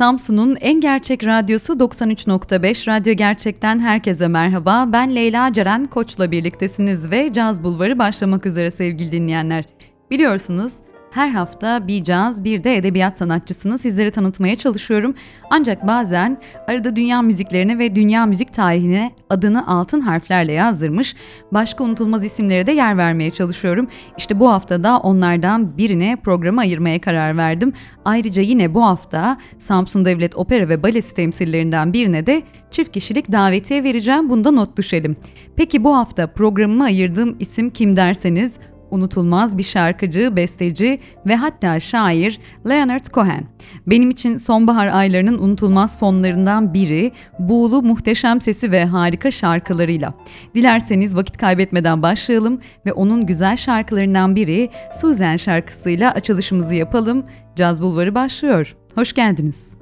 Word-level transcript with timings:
Samsun'un 0.00 0.56
en 0.60 0.80
gerçek 0.80 1.26
radyosu 1.26 1.72
93.5 1.72 2.86
Radyo 2.86 3.12
Gerçek'ten 3.14 3.78
herkese 3.78 4.28
merhaba. 4.28 4.88
Ben 4.92 5.14
Leyla 5.14 5.52
Ceren 5.52 5.86
Koç'la 5.86 6.30
birliktesiniz 6.30 7.10
ve 7.10 7.32
Caz 7.32 7.64
Bulvarı 7.64 7.98
başlamak 7.98 8.46
üzere 8.46 8.70
sevgili 8.70 9.12
dinleyenler. 9.12 9.64
Biliyorsunuz 10.10 10.72
her 11.10 11.28
hafta 11.28 11.88
bir 11.88 12.04
caz, 12.04 12.44
bir 12.44 12.64
de 12.64 12.76
edebiyat 12.76 13.18
sanatçısını 13.18 13.78
sizlere 13.78 14.10
tanıtmaya 14.10 14.56
çalışıyorum. 14.56 15.14
Ancak 15.50 15.86
bazen 15.86 16.38
arada 16.68 16.96
dünya 16.96 17.22
müziklerine 17.22 17.78
ve 17.78 17.96
dünya 17.96 18.26
müzik 18.26 18.52
tarihine 18.52 19.12
adını 19.30 19.66
altın 19.66 20.00
harflerle 20.00 20.52
yazdırmış 20.52 21.16
başka 21.52 21.84
unutulmaz 21.84 22.24
isimlere 22.24 22.66
de 22.66 22.72
yer 22.72 22.98
vermeye 22.98 23.30
çalışıyorum. 23.30 23.88
İşte 24.18 24.40
bu 24.40 24.50
hafta 24.50 24.84
da 24.84 24.98
onlardan 24.98 25.78
birine 25.78 26.16
programı 26.16 26.60
ayırmaya 26.60 27.00
karar 27.00 27.36
verdim. 27.36 27.72
Ayrıca 28.04 28.42
yine 28.42 28.74
bu 28.74 28.84
hafta 28.84 29.38
Samsun 29.58 30.04
Devlet 30.04 30.36
Opera 30.36 30.68
ve 30.68 30.82
Balesi 30.82 31.14
temsillerinden 31.14 31.92
birine 31.92 32.26
de 32.26 32.42
çift 32.70 32.92
kişilik 32.92 33.32
davetiye 33.32 33.84
vereceğim. 33.84 34.30
Bunda 34.30 34.50
not 34.50 34.76
düşelim. 34.76 35.16
Peki 35.56 35.84
bu 35.84 35.96
hafta 35.96 36.26
programıma 36.26 36.84
ayırdığım 36.84 37.36
isim 37.40 37.70
kim 37.70 37.96
derseniz 37.96 38.58
unutulmaz 38.90 39.58
bir 39.58 39.62
şarkıcı, 39.62 40.36
besteci 40.36 40.98
ve 41.26 41.36
hatta 41.36 41.80
şair 41.80 42.40
Leonard 42.68 43.06
Cohen. 43.06 43.44
Benim 43.86 44.10
için 44.10 44.36
sonbahar 44.36 44.86
aylarının 44.86 45.38
unutulmaz 45.38 45.98
fonlarından 45.98 46.74
biri 46.74 47.12
buğulu 47.38 47.82
muhteşem 47.82 48.40
sesi 48.40 48.72
ve 48.72 48.84
harika 48.84 49.30
şarkılarıyla. 49.30 50.14
Dilerseniz 50.54 51.16
vakit 51.16 51.36
kaybetmeden 51.36 52.02
başlayalım 52.02 52.60
ve 52.86 52.92
onun 52.92 53.26
güzel 53.26 53.56
şarkılarından 53.56 54.36
biri 54.36 54.70
Susan 55.00 55.36
şarkısıyla 55.36 56.12
açılışımızı 56.12 56.74
yapalım. 56.74 57.24
Caz 57.56 57.82
Bulvarı 57.82 58.14
başlıyor. 58.14 58.76
Hoş 58.94 59.12
geldiniz. 59.12 59.76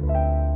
Müzik 0.00 0.55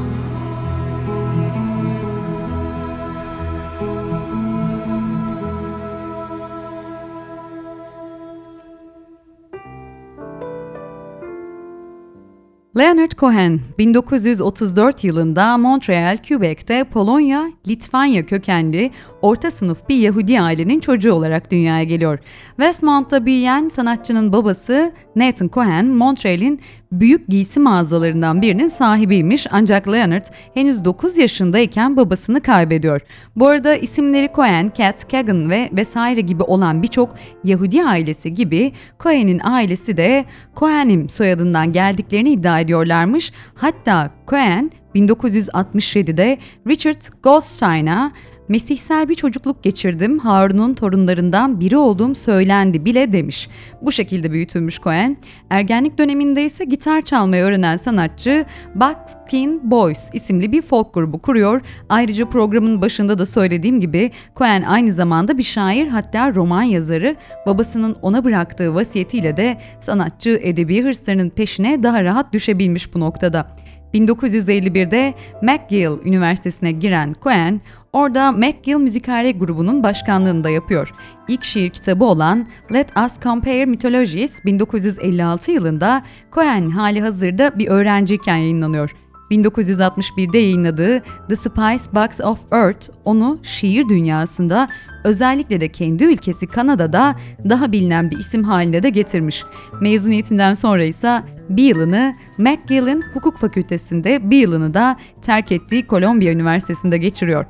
Leonard 12.81 13.11
Cohen 13.11 13.59
1934 13.77 15.03
yılında 15.03 15.57
Montreal, 15.57 16.17
Quebec'te 16.17 16.83
Polonya, 16.83 17.51
Litvanya 17.67 18.25
kökenli 18.25 18.91
orta 19.21 19.51
sınıf 19.51 19.89
bir 19.89 19.95
Yahudi 19.95 20.41
ailenin 20.41 20.79
çocuğu 20.79 21.13
olarak 21.13 21.51
dünyaya 21.51 21.83
geliyor. 21.83 22.19
Westmont'ta 22.47 23.25
büyüyen 23.25 23.69
sanatçının 23.69 24.33
babası 24.33 24.93
Nathan 25.15 25.49
Cohen, 25.53 25.85
Montreal'in 25.85 26.61
büyük 26.91 27.27
giysi 27.27 27.59
mağazalarından 27.59 28.41
birinin 28.41 28.67
sahibiymiş 28.67 29.47
ancak 29.51 29.87
Leonard 29.87 30.25
henüz 30.53 30.85
9 30.85 31.17
yaşındayken 31.17 31.97
babasını 31.97 32.41
kaybediyor. 32.41 33.01
Bu 33.35 33.47
arada 33.47 33.75
isimleri 33.75 34.29
Cohen, 34.35 34.71
Cat, 34.77 35.11
Kagan 35.11 35.49
ve 35.49 35.69
vesaire 35.71 36.21
gibi 36.21 36.43
olan 36.43 36.83
birçok 36.83 37.15
Yahudi 37.43 37.83
ailesi 37.83 38.33
gibi 38.33 38.71
Cohen'in 38.99 39.41
ailesi 39.43 39.97
de 39.97 40.25
Cohen'im 40.55 41.09
soyadından 41.09 41.71
geldiklerini 41.73 42.31
iddia 42.31 42.59
ediyorlarmış. 42.71 43.31
Hatta 43.55 44.11
Cohen 44.27 44.71
1967'de 44.95 46.37
Richard 46.67 47.01
Goldstein'a 47.23 48.11
Mesihsel 48.51 49.09
bir 49.09 49.15
çocukluk 49.15 49.63
geçirdim, 49.63 50.19
Harun'un 50.19 50.73
torunlarından 50.73 51.59
biri 51.59 51.77
olduğum 51.77 52.15
söylendi 52.15 52.85
bile 52.85 53.13
demiş. 53.13 53.49
Bu 53.81 53.91
şekilde 53.91 54.31
büyütülmüş 54.31 54.79
Cohen. 54.79 55.17
Ergenlik 55.49 55.97
döneminde 55.97 56.43
ise 56.43 56.65
gitar 56.65 57.01
çalmayı 57.01 57.43
öğrenen 57.43 57.77
sanatçı 57.77 58.45
Buckskin 58.75 59.71
Boys 59.71 60.09
isimli 60.13 60.51
bir 60.51 60.61
folk 60.61 60.93
grubu 60.93 61.21
kuruyor. 61.21 61.61
Ayrıca 61.89 62.29
programın 62.29 62.81
başında 62.81 63.17
da 63.17 63.25
söylediğim 63.25 63.79
gibi 63.79 64.11
Cohen 64.35 64.61
aynı 64.61 64.91
zamanda 64.91 65.37
bir 65.37 65.43
şair 65.43 65.87
hatta 65.87 66.35
roman 66.35 66.63
yazarı. 66.63 67.15
Babasının 67.45 67.95
ona 68.01 68.23
bıraktığı 68.23 68.75
vasiyetiyle 68.75 69.37
de 69.37 69.57
sanatçı 69.79 70.39
edebi 70.43 70.83
hırslarının 70.83 71.29
peşine 71.29 71.83
daha 71.83 72.03
rahat 72.03 72.33
düşebilmiş 72.33 72.93
bu 72.93 72.99
noktada. 72.99 73.47
1951'de 73.93 75.13
McGill 75.41 76.07
Üniversitesi'ne 76.07 76.71
giren 76.71 77.15
Cohen, 77.23 77.61
orada 77.93 78.31
McGill 78.31 78.75
Müzikare 78.75 79.31
grubunun 79.31 79.83
başkanlığını 79.83 80.43
da 80.43 80.49
yapıyor. 80.49 80.93
İlk 81.27 81.43
şiir 81.43 81.69
kitabı 81.69 82.05
olan 82.05 82.47
Let 82.73 82.97
Us 83.05 83.19
Compare 83.19 83.65
Mythologies 83.65 84.45
1956 84.45 85.51
yılında 85.51 86.03
Cohen 86.31 86.69
hali 86.69 87.01
hazırda 87.01 87.59
bir 87.59 87.67
öğrenciyken 87.67 88.35
yayınlanıyor. 88.35 88.95
1961'de 89.31 90.37
yayınladığı 90.37 90.99
The 91.29 91.35
Spice 91.35 91.83
Box 91.93 92.19
of 92.19 92.53
Earth 92.53 92.89
onu 93.05 93.39
şiir 93.43 93.89
dünyasında 93.89 94.67
özellikle 95.03 95.61
de 95.61 95.67
kendi 95.67 96.03
ülkesi 96.03 96.47
Kanada'da 96.47 97.15
daha 97.49 97.71
bilinen 97.71 98.11
bir 98.11 98.17
isim 98.17 98.43
haline 98.43 98.83
de 98.83 98.89
getirmiş. 98.89 99.43
Mezuniyetinden 99.81 100.53
sonra 100.53 100.83
ise 100.83 101.23
bir 101.49 101.63
yılını 101.63 102.15
McGill'in 102.37 103.03
hukuk 103.13 103.37
fakültesinde 103.37 104.31
bir 104.31 104.37
yılını 104.37 104.73
da 104.73 104.97
terk 105.21 105.51
ettiği 105.51 105.87
Columbia 105.87 106.31
Üniversitesi'nde 106.31 106.97
geçiriyor. 106.97 107.45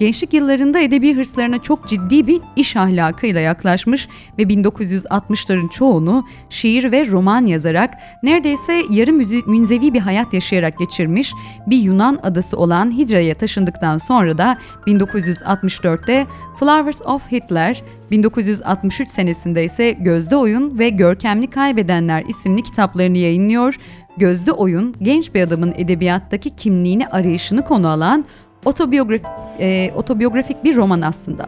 Gençlik 0.00 0.34
yıllarında 0.34 0.80
edebi 0.80 1.14
hırslarına 1.14 1.62
çok 1.62 1.88
ciddi 1.88 2.26
bir 2.26 2.40
iş 2.56 2.76
ahlakıyla 2.76 3.40
yaklaşmış 3.40 4.08
ve 4.38 4.42
1960'ların 4.42 5.70
çoğunu 5.70 6.26
şiir 6.50 6.92
ve 6.92 7.06
roman 7.06 7.46
yazarak 7.46 7.94
neredeyse 8.22 8.82
yarı 8.90 9.12
münzevi 9.46 9.94
bir 9.94 10.00
hayat 10.00 10.34
yaşayarak 10.34 10.78
geçirmiş 10.78 11.32
bir 11.66 11.78
Yunan 11.78 12.18
adası 12.22 12.56
olan 12.56 12.90
Hidra'ya 12.98 13.34
taşındıktan 13.34 13.98
sonra 13.98 14.38
da 14.38 14.58
1964'te 14.86 16.26
Flowers 16.58 17.02
of 17.06 17.32
Hitler, 17.32 17.82
1963 18.10 19.10
senesinde 19.10 19.64
ise 19.64 19.92
Gözde 19.92 20.36
Oyun 20.36 20.78
ve 20.78 20.88
Görkemli 20.88 21.50
Kaybedenler 21.50 22.24
isimli 22.28 22.62
kitaplarını 22.62 23.18
yayınlıyor. 23.18 23.76
Gözde 24.16 24.52
Oyun, 24.52 24.94
genç 25.02 25.34
bir 25.34 25.42
adamın 25.42 25.74
edebiyattaki 25.76 26.50
kimliğini 26.56 27.06
arayışını 27.06 27.64
konu 27.64 27.88
alan 27.88 28.24
otobiyografik, 28.64 29.26
e, 29.60 29.92
otobiyografik 29.96 30.64
bir 30.64 30.76
roman 30.76 31.00
aslında. 31.00 31.46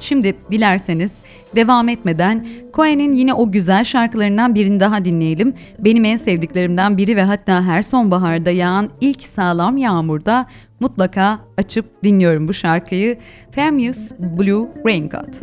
Şimdi 0.00 0.34
dilerseniz 0.50 1.18
devam 1.56 1.88
etmeden 1.88 2.46
Cohen'in 2.74 3.12
yine 3.12 3.34
o 3.34 3.52
güzel 3.52 3.84
şarkılarından 3.84 4.54
birini 4.54 4.80
daha 4.80 5.04
dinleyelim. 5.04 5.54
Benim 5.78 6.04
en 6.04 6.16
sevdiklerimden 6.16 6.96
biri 6.96 7.16
ve 7.16 7.22
hatta 7.22 7.62
her 7.62 7.82
sonbaharda 7.82 8.50
yağan 8.50 8.90
ilk 9.00 9.22
sağlam 9.22 9.76
yağmurda 9.76 10.46
mutlaka 10.80 11.38
açıp 11.56 12.04
dinliyorum 12.04 12.48
bu 12.48 12.54
şarkıyı. 12.54 13.18
Famous 13.50 14.12
Blue 14.18 14.68
Raincoat. 14.86 15.42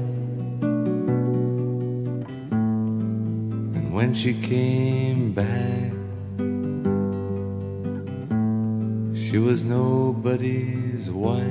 When 4.01 4.15
she 4.15 4.33
came 4.33 5.31
back, 5.31 5.91
she 9.15 9.37
was 9.37 9.63
nobody's 9.63 11.11
wife. 11.11 11.45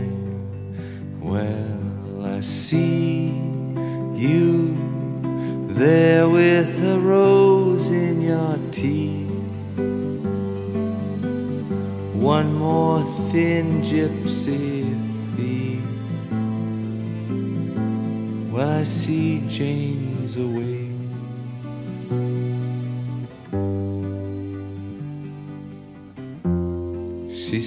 Well, 1.20 2.26
I 2.26 2.40
see 2.40 3.28
you 4.16 4.74
there 5.68 6.28
with 6.28 6.72
a 6.84 6.98
rose 6.98 7.88
in 7.88 8.20
your 8.20 8.58
teeth. 8.72 9.30
One 12.16 12.52
more 12.52 13.00
thin 13.30 13.80
gypsy 13.80 14.90
thief. 15.36 15.84
Well, 18.52 18.70
I 18.70 18.82
see 18.82 19.46
James 19.46 20.36
away. 20.36 20.79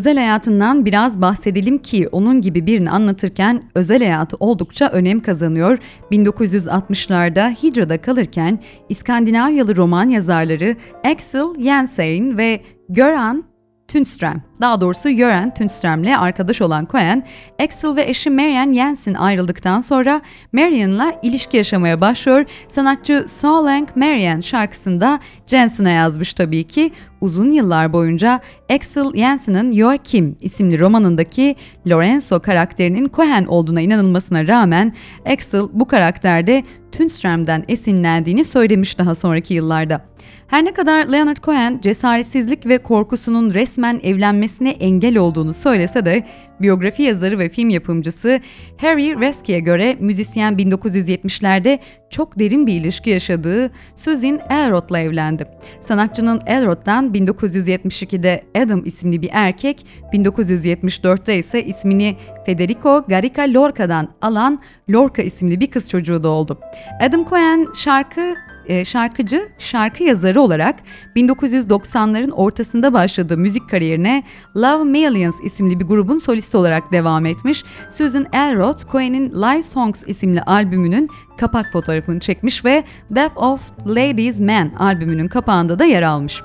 özel 0.00 0.16
hayatından 0.18 0.86
biraz 0.86 1.20
bahsedelim 1.20 1.78
ki 1.78 2.08
onun 2.12 2.40
gibi 2.40 2.66
birini 2.66 2.90
anlatırken 2.90 3.62
özel 3.74 3.98
hayatı 3.98 4.36
oldukça 4.40 4.88
önem 4.88 5.20
kazanıyor. 5.20 5.78
1960'larda 6.12 7.50
Hidra'da 7.62 8.00
kalırken 8.00 8.58
İskandinavyalı 8.88 9.76
roman 9.76 10.08
yazarları 10.08 10.76
Axel 11.04 11.62
Jensen 11.62 12.38
ve 12.38 12.60
Göran 12.88 13.49
Tunström, 13.92 14.42
daha 14.60 14.80
doğrusu 14.80 15.10
Göran 15.10 15.54
Tunström'le 15.54 16.18
arkadaş 16.18 16.60
olan 16.60 16.88
Cohen, 16.92 17.26
Axel 17.62 17.96
ve 17.96 18.02
eşi 18.02 18.30
Marian 18.30 18.72
Jensen 18.72 19.14
ayrıldıktan 19.14 19.80
sonra 19.80 20.20
Marian'la 20.52 21.12
ilişki 21.22 21.56
yaşamaya 21.56 22.00
başlıyor. 22.00 22.44
Sanatçı 22.68 23.24
So 23.28 23.66
Lang 23.66 23.88
Marian 23.96 24.40
şarkısında 24.40 25.20
Jensen'a 25.46 25.90
yazmış 25.90 26.34
tabii 26.34 26.64
ki. 26.64 26.92
Uzun 27.20 27.50
yıllar 27.50 27.92
boyunca 27.92 28.40
Axel 28.72 29.14
Jensen'ın 29.14 29.72
Joachim 29.72 30.36
isimli 30.40 30.80
romanındaki 30.80 31.56
Lorenzo 31.88 32.40
karakterinin 32.40 33.10
Cohen 33.16 33.44
olduğuna 33.44 33.80
inanılmasına 33.80 34.48
rağmen 34.48 34.92
Axel 35.26 35.62
bu 35.72 35.88
karakterde 35.88 36.62
Tunström'den 36.92 37.64
esinlendiğini 37.68 38.44
söylemiş 38.44 38.98
daha 38.98 39.14
sonraki 39.14 39.54
yıllarda. 39.54 40.09
Her 40.50 40.64
ne 40.64 40.72
kadar 40.72 41.06
Leonard 41.06 41.36
Cohen 41.36 41.78
cesaretsizlik 41.82 42.66
ve 42.66 42.78
korkusunun 42.78 43.54
resmen 43.54 44.00
evlenmesine 44.02 44.70
engel 44.70 45.16
olduğunu 45.16 45.52
söylese 45.52 46.04
de 46.04 46.26
biyografi 46.60 47.02
yazarı 47.02 47.38
ve 47.38 47.48
film 47.48 47.68
yapımcısı 47.68 48.40
Harry 48.76 49.20
Reski'ye 49.20 49.60
göre 49.60 49.96
müzisyen 50.00 50.54
1970'lerde 50.54 51.78
çok 52.10 52.38
derin 52.38 52.66
bir 52.66 52.72
ilişki 52.72 53.10
yaşadığı 53.10 53.70
Susan 53.94 54.40
Elrod'la 54.50 54.98
evlendi. 54.98 55.46
Sanatçının 55.80 56.40
Elrod'dan 56.46 57.12
1972'de 57.12 58.44
Adam 58.58 58.84
isimli 58.84 59.22
bir 59.22 59.30
erkek, 59.32 59.86
1974'te 60.12 61.38
ise 61.38 61.64
ismini 61.64 62.16
Federico 62.46 63.04
Garrica 63.08 63.42
Lorca'dan 63.42 64.08
alan 64.22 64.62
Lorca 64.90 65.22
isimli 65.22 65.60
bir 65.60 65.70
kız 65.70 65.90
çocuğu 65.90 66.22
da 66.22 66.28
oldu. 66.28 66.58
Adam 67.00 67.24
Cohen 67.24 67.66
şarkı 67.74 68.34
e, 68.70 68.84
şarkıcı, 68.84 69.48
şarkı 69.58 70.02
yazarı 70.02 70.40
olarak 70.40 70.76
1990'ların 71.16 72.30
ortasında 72.30 72.92
başladığı 72.92 73.36
müzik 73.36 73.70
kariyerine 73.70 74.22
Love 74.56 74.84
Millions 74.84 75.40
isimli 75.44 75.80
bir 75.80 75.84
grubun 75.84 76.16
solisti 76.16 76.56
olarak 76.56 76.92
devam 76.92 77.26
etmiş. 77.26 77.64
Susan 77.90 78.26
Elrod, 78.32 78.90
Cohen'in 78.92 79.30
Live 79.30 79.62
Songs 79.62 80.02
isimli 80.06 80.42
albümünün 80.42 81.08
kapak 81.38 81.72
fotoğrafını 81.72 82.20
çekmiş 82.20 82.64
ve 82.64 82.84
Death 83.10 83.38
of 83.38 83.72
Ladies 83.86 84.40
Man 84.40 84.70
albümünün 84.78 85.28
kapağında 85.28 85.78
da 85.78 85.84
yer 85.84 86.02
almış. 86.02 86.42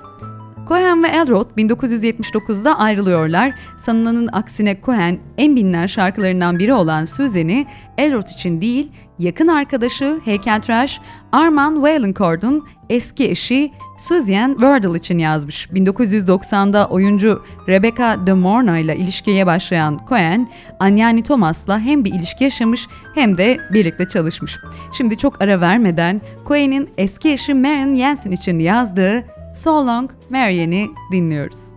Cohen 0.67 1.03
ve 1.03 1.08
Elrod 1.08 1.50
1979'da 1.58 2.79
ayrılıyorlar. 2.79 3.53
Sanılanın 3.77 4.29
aksine 4.32 4.82
Cohen 4.82 5.20
en 5.38 5.55
bilinen 5.55 5.86
şarkılarından 5.86 6.60
biri 6.60 6.74
olan 6.74 7.05
Susan'i 7.05 7.65
Elrod 7.98 8.27
için 8.27 8.62
değil 8.62 8.91
yakın 9.19 9.48
arkadaşı 9.48 10.19
heykeltıraş 10.25 11.01
Armand 11.31 11.81
Vaillancourt'un 11.81 12.67
eski 12.89 13.29
eşi 13.29 13.72
Susan 13.98 14.51
Wardle 14.51 14.98
için 14.98 15.17
yazmış. 15.17 15.67
1990'da 15.74 16.88
oyuncu 16.88 17.43
Rebecca 17.67 18.27
De 18.27 18.34
Mornay 18.34 18.81
ile 18.81 18.95
ilişkiye 18.98 19.45
başlayan 19.45 20.00
Cohen, 20.10 20.50
Anyani 20.79 21.24
Thomas'la 21.24 21.79
hem 21.79 22.05
bir 22.05 22.13
ilişki 22.13 22.43
yaşamış 22.43 22.88
hem 23.15 23.38
de 23.38 23.57
birlikte 23.74 24.07
çalışmış. 24.07 24.57
Şimdi 24.98 25.17
çok 25.17 25.41
ara 25.41 25.62
vermeden 25.62 26.22
Cohen'in 26.48 26.89
eski 26.98 27.31
eşi 27.31 27.53
Marion 27.53 27.95
Jensen 27.95 28.31
için 28.31 28.60
yazdığı 28.60 29.25
So 29.53 29.88
Long 29.88 30.12
Marianne'i 30.29 30.89
dinliyoruz. 31.12 31.75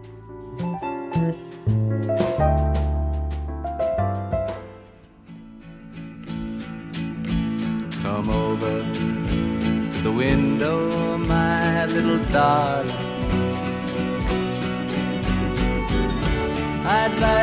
Come 8.19 8.31
over 8.31 8.81
to 8.81 10.03
the 10.03 10.11
window, 10.11 11.17
my 11.19 11.87
little 11.87 12.19
darling. 12.33 12.91
I'd 16.85 17.15
like 17.21 17.38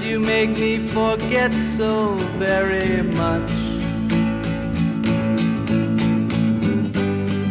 You 0.00 0.20
make 0.20 0.50
me 0.50 0.78
forget 0.78 1.52
so 1.64 2.14
very 2.38 3.02
much. 3.02 3.50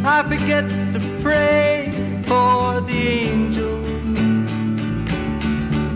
I 0.03 0.24
forget 0.29 0.67
to 0.93 1.00
pray 1.21 1.91
for 2.25 2.81
the 2.81 3.01
angels, 3.29 4.19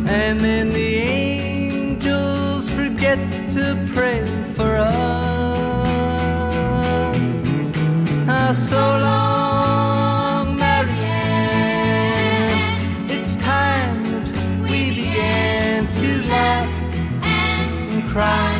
and 0.07 0.39
then 0.39 0.69
the 0.69 0.95
angels 0.97 2.69
forget 2.69 3.19
to 3.53 3.75
pray 3.93 4.21
for 4.55 4.75
us. 4.77 4.95
Ah, 8.27 8.53
so 8.53 8.81
long, 9.05 9.24
cry 18.15 18.53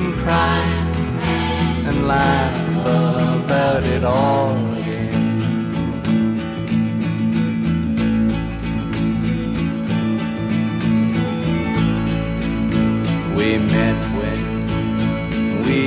and 0.00 0.14
cry 0.24 0.60
and 1.86 2.08
laugh 2.08 2.56
about 3.44 3.82
it 3.82 4.04
all 4.04 4.56
again. 4.78 5.36
We 13.36 13.58
met 13.58 14.00
when 14.16 14.42
we 15.66 15.82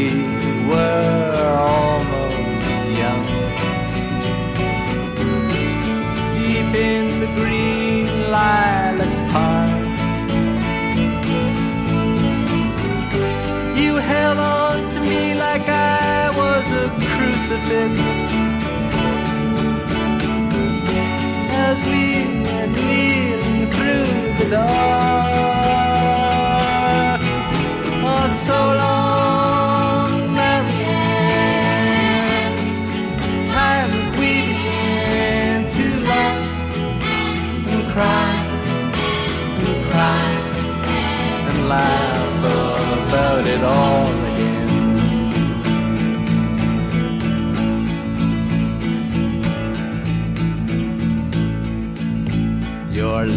were 0.69 1.33
almost 1.73 2.67
young. 3.01 3.25
Deep 6.37 6.75
in 6.75 7.19
the 7.21 7.29
green 7.39 8.05
lilac 8.29 8.74
crucifix. 17.47 17.99
As 21.51 21.79
we 21.85 22.43
went 22.43 22.71
kneeling 22.73 23.71
through 23.71 24.43
the 24.43 24.49
dark. 24.49 24.94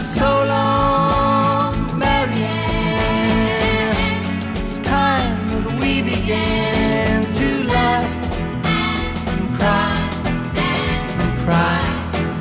So 0.00 0.44
long, 0.46 1.98
Marianne. 1.98 2.56
It's 4.56 4.78
time 4.78 5.46
that 5.48 5.78
we 5.78 6.00
began 6.02 7.22
to 7.22 7.64
laugh 7.64 8.10
and 8.64 9.54
cry 9.58 10.10
and 10.56 11.38
cry 11.44 11.82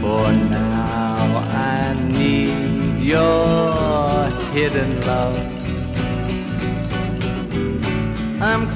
For 0.00 0.32
now 0.32 1.26
I 1.50 1.94
need 2.12 3.02
your 3.02 4.28
hidden 4.52 5.00
love. 5.00 5.45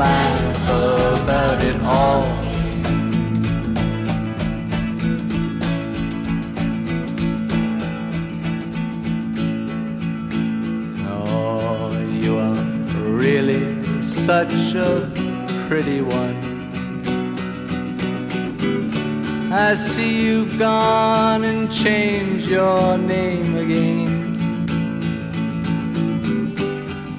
laugh 0.00 1.20
about 1.22 1.58
it 1.70 1.78
all. 1.82 2.24
Oh, 11.12 11.90
you 12.24 12.38
are 12.38 12.62
really 13.24 13.62
such 14.02 14.74
a 14.74 14.90
pretty 15.68 16.00
one. 16.00 16.38
I 19.52 19.74
see 19.74 20.12
you've 20.24 20.58
gone 20.58 21.44
and 21.44 21.70
changed 21.70 22.46
your 22.46 22.96
name 22.96 23.56
again. 23.64 24.12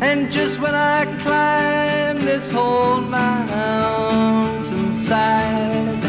And 0.02 0.32
just 0.32 0.60
when 0.60 0.74
I 0.74 1.06
climb 1.22 1.91
this 2.26 2.52
whole 2.52 3.02
mountainside 3.02 6.02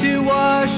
to 0.00 0.22
wash 0.22 0.77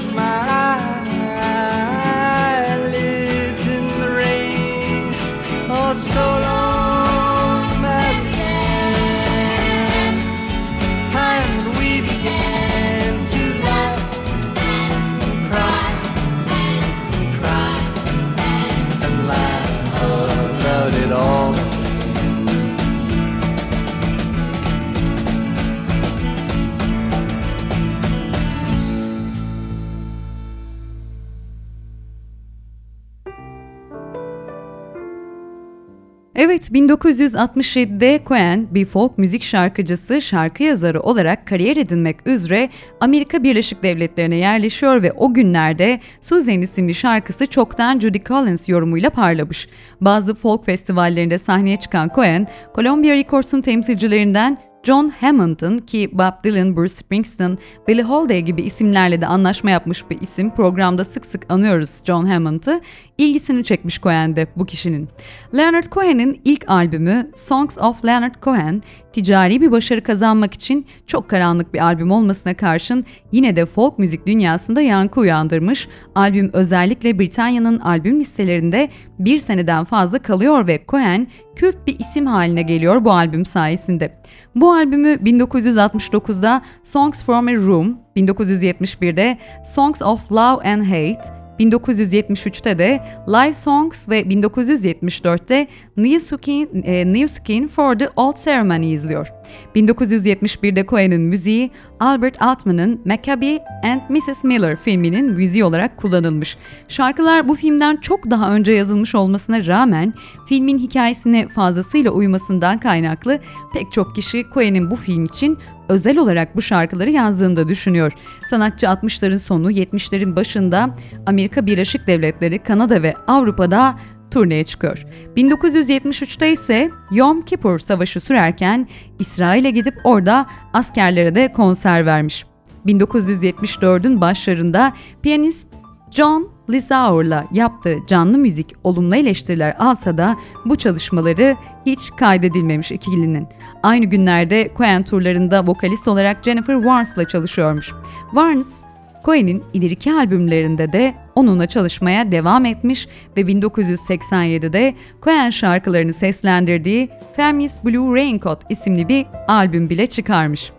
Evet 36.51 36.71
1967'de 36.71 38.19
Cohen 38.27 38.67
bir 38.71 38.85
folk 38.85 39.17
müzik 39.17 39.43
şarkıcısı, 39.43 40.21
şarkı 40.21 40.63
yazarı 40.63 41.01
olarak 41.01 41.47
kariyer 41.47 41.77
edinmek 41.77 42.27
üzere 42.27 42.69
Amerika 42.99 43.43
Birleşik 43.43 43.83
Devletleri'ne 43.83 44.35
yerleşiyor 44.35 45.03
ve 45.03 45.11
o 45.11 45.33
günlerde 45.33 45.99
Susan 46.21 46.61
isimli 46.61 46.93
şarkısı 46.93 47.47
çoktan 47.47 47.99
Judy 47.99 48.19
Collins 48.19 48.69
yorumuyla 48.69 49.09
parlamış. 49.09 49.67
Bazı 50.01 50.35
folk 50.35 50.65
festivallerinde 50.65 51.37
sahneye 51.37 51.77
çıkan 51.77 52.11
Cohen, 52.15 52.47
Columbia 52.75 53.15
Records'un 53.15 53.61
temsilcilerinden 53.61 54.57
John 54.83 55.07
Hammond'ın 55.07 55.77
ki 55.77 56.09
Bob 56.13 56.43
Dylan, 56.43 56.75
Bruce 56.75 56.93
Springsteen, 56.93 57.57
Billie 57.87 58.03
Holiday 58.03 58.41
gibi 58.41 58.61
isimlerle 58.61 59.21
de 59.21 59.27
anlaşma 59.27 59.71
yapmış 59.71 60.09
bir 60.09 60.21
isim. 60.21 60.55
Programda 60.55 61.05
sık 61.05 61.25
sık 61.25 61.45
anıyoruz 61.49 61.89
John 62.05 62.25
Hammond'ı. 62.25 62.81
İlgisini 63.17 63.63
çekmiş 63.63 64.01
Cohen'de 64.01 64.47
bu 64.55 64.65
kişinin. 64.65 65.09
Leonard 65.57 65.85
Cohen'in 65.91 66.41
ilk 66.45 66.69
albümü 66.69 67.31
Songs 67.35 67.77
of 67.77 68.05
Leonard 68.05 68.35
Cohen 68.43 68.81
ticari 69.13 69.61
bir 69.61 69.71
başarı 69.71 70.03
kazanmak 70.03 70.53
için 70.53 70.85
çok 71.07 71.29
karanlık 71.29 71.73
bir 71.73 71.79
albüm 71.79 72.11
olmasına 72.11 72.53
karşın 72.53 73.03
yine 73.31 73.55
de 73.55 73.65
folk 73.65 73.99
müzik 73.99 74.27
dünyasında 74.27 74.81
yankı 74.81 75.19
uyandırmış. 75.19 75.87
Albüm 76.15 76.49
özellikle 76.53 77.19
Britanya'nın 77.19 77.79
albüm 77.79 78.19
listelerinde 78.19 78.89
bir 79.19 79.37
seneden 79.37 79.83
fazla 79.83 80.19
kalıyor 80.19 80.67
ve 80.67 80.79
Cohen 80.87 81.27
kült 81.55 81.75
bir 81.87 81.99
isim 81.99 82.25
haline 82.25 82.61
geliyor 82.61 83.05
bu 83.05 83.11
albüm 83.11 83.45
sayesinde. 83.45 84.21
Bu 84.55 84.73
albümü 84.73 85.09
1969'da 85.09 86.61
Songs 86.83 87.23
from 87.23 87.47
a 87.47 87.53
Room, 87.53 87.97
1971'de 88.17 89.37
Songs 89.63 90.01
of 90.01 90.31
Love 90.31 90.69
and 90.69 90.83
Hate, 90.83 91.40
1973'te 91.61 92.77
de 92.77 93.01
Live 93.27 93.53
Songs 93.53 94.09
ve 94.09 94.21
1974'te 94.21 95.67
New 95.97 96.19
Skin, 96.19 96.83
e, 96.85 97.13
New 97.13 97.27
Skin 97.27 97.67
for 97.67 97.95
the 97.97 98.09
Old 98.15 98.37
Ceremony 98.37 98.93
izliyor. 98.93 99.27
1971'de 99.75 100.85
Cohen'in 100.85 101.21
müziği 101.21 101.71
Albert 101.99 102.41
Altman'ın 102.41 103.01
Maccabi 103.05 103.59
and 103.83 104.01
Mrs. 104.09 104.43
Miller 104.43 104.75
filminin 104.75 105.31
müziği 105.31 105.63
olarak 105.63 105.97
kullanılmış. 105.97 106.57
Şarkılar 106.87 107.47
bu 107.47 107.55
filmden 107.55 107.97
çok 107.97 108.29
daha 108.29 108.53
önce 108.53 108.71
yazılmış 108.71 109.15
olmasına 109.15 109.65
rağmen 109.65 110.13
filmin 110.51 110.77
hikayesine 110.77 111.47
fazlasıyla 111.47 112.11
uymasından 112.11 112.77
kaynaklı 112.77 113.39
pek 113.73 113.91
çok 113.91 114.15
kişi 114.15 114.45
Cohen'in 114.53 114.91
bu 114.91 114.95
film 114.95 115.25
için 115.25 115.57
özel 115.89 116.17
olarak 116.17 116.55
bu 116.55 116.61
şarkıları 116.61 117.09
yazdığını 117.09 117.55
da 117.55 117.67
düşünüyor. 117.67 118.11
Sanatçı 118.49 118.85
60'ların 118.85 119.37
sonu 119.37 119.71
70'lerin 119.71 120.35
başında 120.35 120.95
Amerika 121.25 121.65
Birleşik 121.65 122.07
Devletleri, 122.07 122.59
Kanada 122.59 123.03
ve 123.03 123.13
Avrupa'da 123.27 123.99
turneye 124.31 124.63
çıkıyor. 124.63 125.05
1973'te 125.37 126.51
ise 126.51 126.91
Yom 127.11 127.41
Kippur 127.41 127.79
Savaşı 127.79 128.19
sürerken 128.19 128.87
İsrail'e 129.19 129.71
gidip 129.71 129.95
orada 130.03 130.45
askerlere 130.73 131.35
de 131.35 131.51
konser 131.51 132.05
vermiş. 132.05 132.45
1974'ün 132.85 134.21
başlarında 134.21 134.93
piyanist 135.21 135.67
John 136.11 136.50
Lizaur'la 136.71 137.47
yaptığı 137.51 137.97
canlı 138.07 138.37
müzik 138.37 138.73
olumlu 138.83 139.15
eleştiriler 139.15 139.75
alsa 139.79 140.17
da 140.17 140.37
bu 140.65 140.75
çalışmaları 140.75 141.55
hiç 141.85 142.11
kaydedilmemiş 142.17 142.91
ikilinin. 142.91 143.47
Aynı 143.83 144.05
günlerde 144.05 144.71
Cohen 144.77 145.03
turlarında 145.03 145.67
vokalist 145.67 146.07
olarak 146.07 146.43
Jennifer 146.43 146.75
Warnes'la 146.75 147.27
çalışıyormuş. 147.27 147.93
Warnes, 148.31 148.83
Cohen'in 149.25 149.63
ileriki 149.73 150.13
albümlerinde 150.13 150.93
de 150.93 151.15
onunla 151.35 151.67
çalışmaya 151.67 152.31
devam 152.31 152.65
etmiş 152.65 153.07
ve 153.37 153.41
1987'de 153.41 154.95
Cohen 155.23 155.49
şarkılarını 155.49 156.13
seslendirdiği 156.13 157.09
Feminist 157.35 157.85
Blue 157.85 158.15
Raincoat 158.15 158.65
isimli 158.69 159.07
bir 159.07 159.25
albüm 159.47 159.89
bile 159.89 160.07
çıkarmış. 160.07 160.71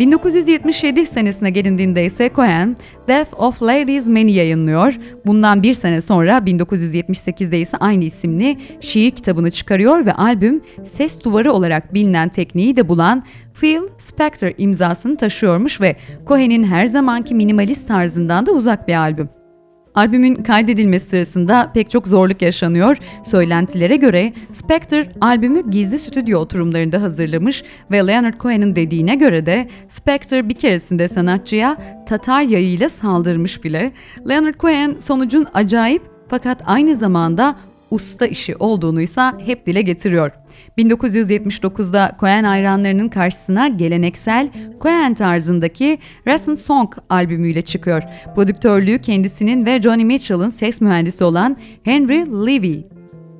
1977 0.00 1.06
senesine 1.06 1.50
gelindiğinde 1.50 2.04
ise 2.04 2.30
Cohen, 2.36 2.76
Death 3.08 3.40
of 3.40 3.62
Ladies 3.62 4.08
Man'i 4.08 4.32
yayınlıyor. 4.32 4.98
Bundan 5.26 5.62
bir 5.62 5.74
sene 5.74 6.00
sonra 6.00 6.38
1978'de 6.38 7.58
ise 7.58 7.76
aynı 7.76 8.04
isimli 8.04 8.58
şiir 8.80 9.10
kitabını 9.10 9.50
çıkarıyor 9.50 10.06
ve 10.06 10.12
albüm 10.12 10.62
ses 10.84 11.20
duvarı 11.20 11.52
olarak 11.52 11.94
bilinen 11.94 12.28
tekniği 12.28 12.76
de 12.76 12.88
bulan 12.88 13.24
Phil 13.60 13.80
Spector 13.98 14.50
imzasını 14.58 15.16
taşıyormuş 15.16 15.80
ve 15.80 15.96
Cohen'in 16.26 16.64
her 16.64 16.86
zamanki 16.86 17.34
minimalist 17.34 17.88
tarzından 17.88 18.46
da 18.46 18.52
uzak 18.52 18.88
bir 18.88 18.94
albüm. 18.94 19.39
Albümün 20.00 20.34
kaydedilmesi 20.34 21.08
sırasında 21.08 21.70
pek 21.74 21.90
çok 21.90 22.08
zorluk 22.08 22.42
yaşanıyor. 22.42 22.96
Söylentilere 23.24 23.96
göre 23.96 24.32
Spector 24.52 25.04
albümü 25.20 25.70
gizli 25.70 25.98
stüdyo 25.98 26.38
oturumlarında 26.38 27.02
hazırlamış 27.02 27.64
ve 27.90 28.06
Leonard 28.06 28.40
Cohen'in 28.40 28.76
dediğine 28.76 29.14
göre 29.14 29.46
de 29.46 29.68
Spector 29.88 30.48
bir 30.48 30.54
keresinde 30.54 31.08
sanatçıya 31.08 31.76
Tatar 32.08 32.42
yayıyla 32.42 32.88
saldırmış 32.88 33.64
bile. 33.64 33.92
Leonard 34.28 34.54
Cohen 34.60 34.96
sonucun 34.98 35.46
acayip 35.54 36.02
fakat 36.28 36.62
aynı 36.66 36.96
zamanda 36.96 37.56
usta 37.90 38.26
işi 38.26 38.56
olduğunu 38.56 39.00
ise 39.00 39.22
hep 39.46 39.66
dile 39.66 39.82
getiriyor. 39.82 40.30
1979'da 40.78 42.16
Cohen 42.20 42.44
hayranlarının 42.44 43.08
karşısına 43.08 43.68
geleneksel 43.68 44.50
Cohen 44.80 45.14
tarzındaki 45.14 45.98
Recent 46.26 46.58
Song 46.58 46.92
albümüyle 47.08 47.62
çıkıyor. 47.62 48.02
Prodüktörlüğü 48.34 48.98
kendisinin 48.98 49.66
ve 49.66 49.82
Johnny 49.82 50.04
Mitchell'ın 50.04 50.48
ses 50.48 50.80
mühendisi 50.80 51.24
olan 51.24 51.56
Henry 51.82 52.26
Levy 52.46 52.82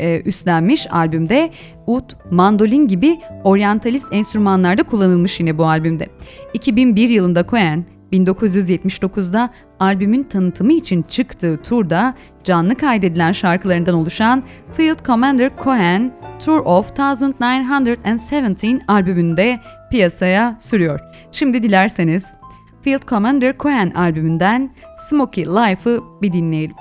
e, 0.01 0.23
üstlenmiş 0.25 0.93
albümde 0.93 1.51
ud, 1.87 2.11
mandolin 2.31 2.89
gibi 2.89 3.21
oryantalist 3.45 4.07
enstrümanlarda 4.13 4.83
kullanılmış 4.83 5.41
yine 5.41 5.59
bu 5.59 5.67
albümde. 5.67 6.09
2001 6.55 7.09
yılında 7.09 7.47
Cohen 7.47 7.85
1979'da 8.13 9.51
albümün 9.81 10.23
tanıtımı 10.25 10.73
için 10.73 11.03
çıktığı 11.03 11.63
turda 11.63 12.15
canlı 12.45 12.75
kaydedilen 12.75 13.33
şarkılarından 13.33 13.95
oluşan 13.95 14.43
Field 14.73 15.07
Commander 15.07 15.51
Cohen 15.65 16.13
Tour 16.45 16.61
of 16.65 16.97
1917 16.99 18.85
albümünde 18.89 19.61
piyasaya 19.91 20.57
sürüyor. 20.61 21.01
Şimdi 21.33 21.63
dilerseniz 21.63 22.35
Field 22.83 23.09
Commander 23.09 23.59
Cohen 23.59 23.91
albümünden 23.91 24.75
Smoky 25.09 25.47
Life'ı 25.47 26.01
bir 26.23 26.33
dinleyelim. 26.33 26.77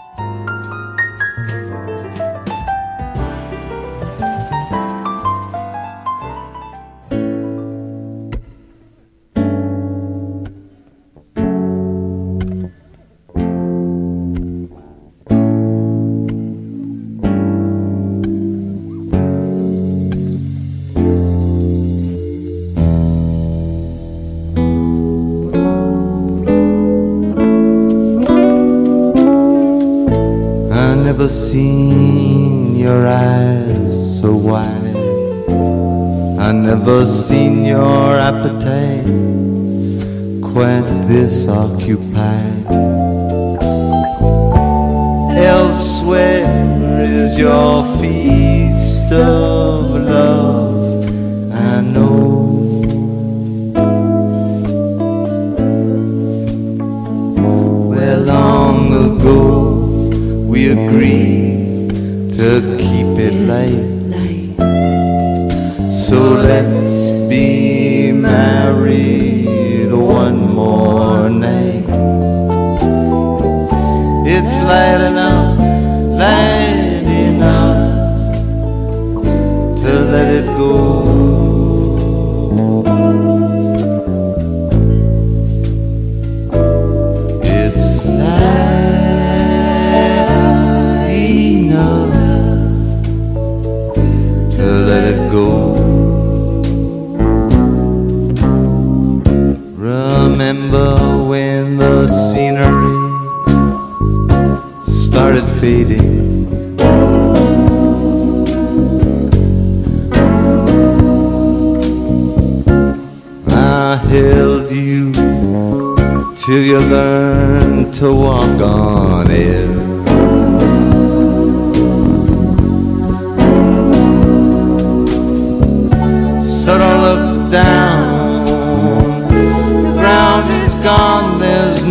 Occupied. 41.30 42.59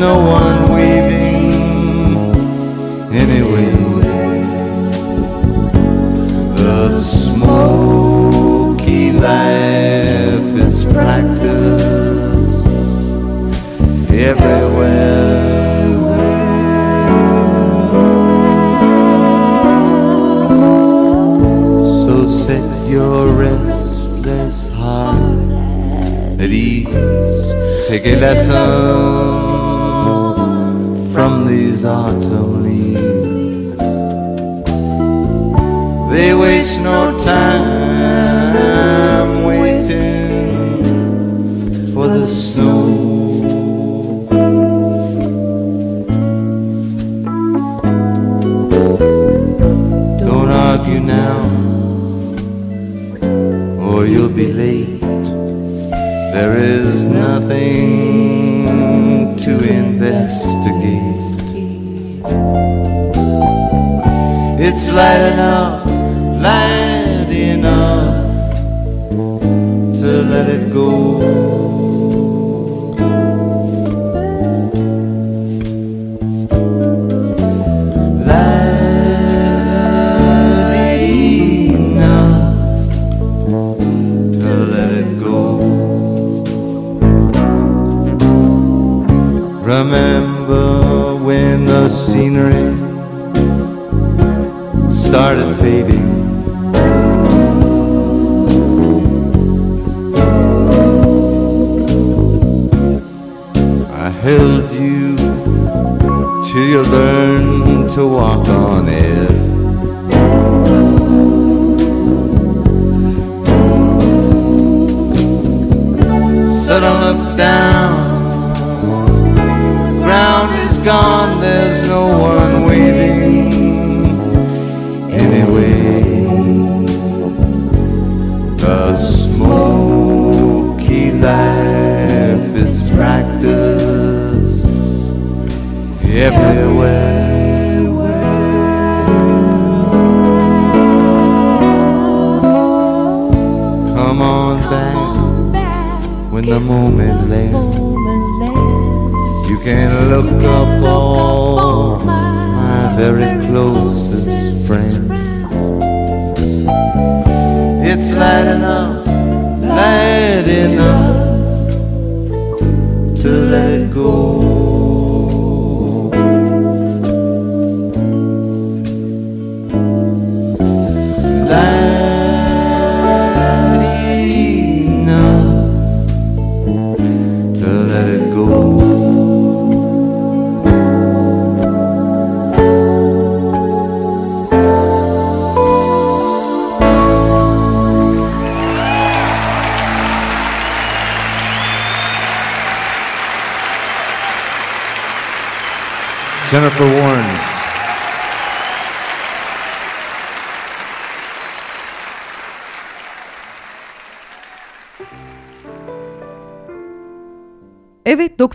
No 0.09 0.17
one 0.21 0.58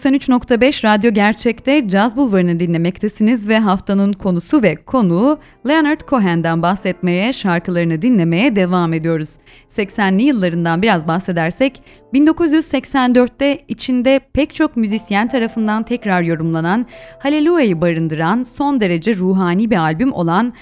93.5 0.03 0.83
Radyo 0.85 1.11
Gerçek'te 1.11 1.87
Caz 1.87 2.17
Bulvarı'nı 2.17 2.59
dinlemektesiniz 2.59 3.49
ve 3.49 3.59
haftanın 3.59 4.13
konusu 4.13 4.63
ve 4.63 4.75
konuğu 4.75 5.39
Leonard 5.67 6.01
Cohen'den 6.07 6.61
bahsetmeye, 6.61 7.33
şarkılarını 7.33 8.01
dinlemeye 8.01 8.55
devam 8.55 8.93
ediyoruz. 8.93 9.29
80'li 9.69 10.23
yıllarından 10.23 10.81
biraz 10.81 11.07
bahsedersek 11.07 11.83
1984'te 12.13 13.59
içinde 13.67 14.19
pek 14.33 14.55
çok 14.55 14.77
müzisyen 14.77 15.27
tarafından 15.27 15.83
tekrar 15.83 16.21
yorumlanan 16.21 16.85
Hallelujah'yı 17.19 17.81
barındıran 17.81 18.43
son 18.43 18.79
derece 18.79 19.15
ruhani 19.15 19.69
bir 19.69 19.77
albüm 19.77 20.13
olan 20.13 20.53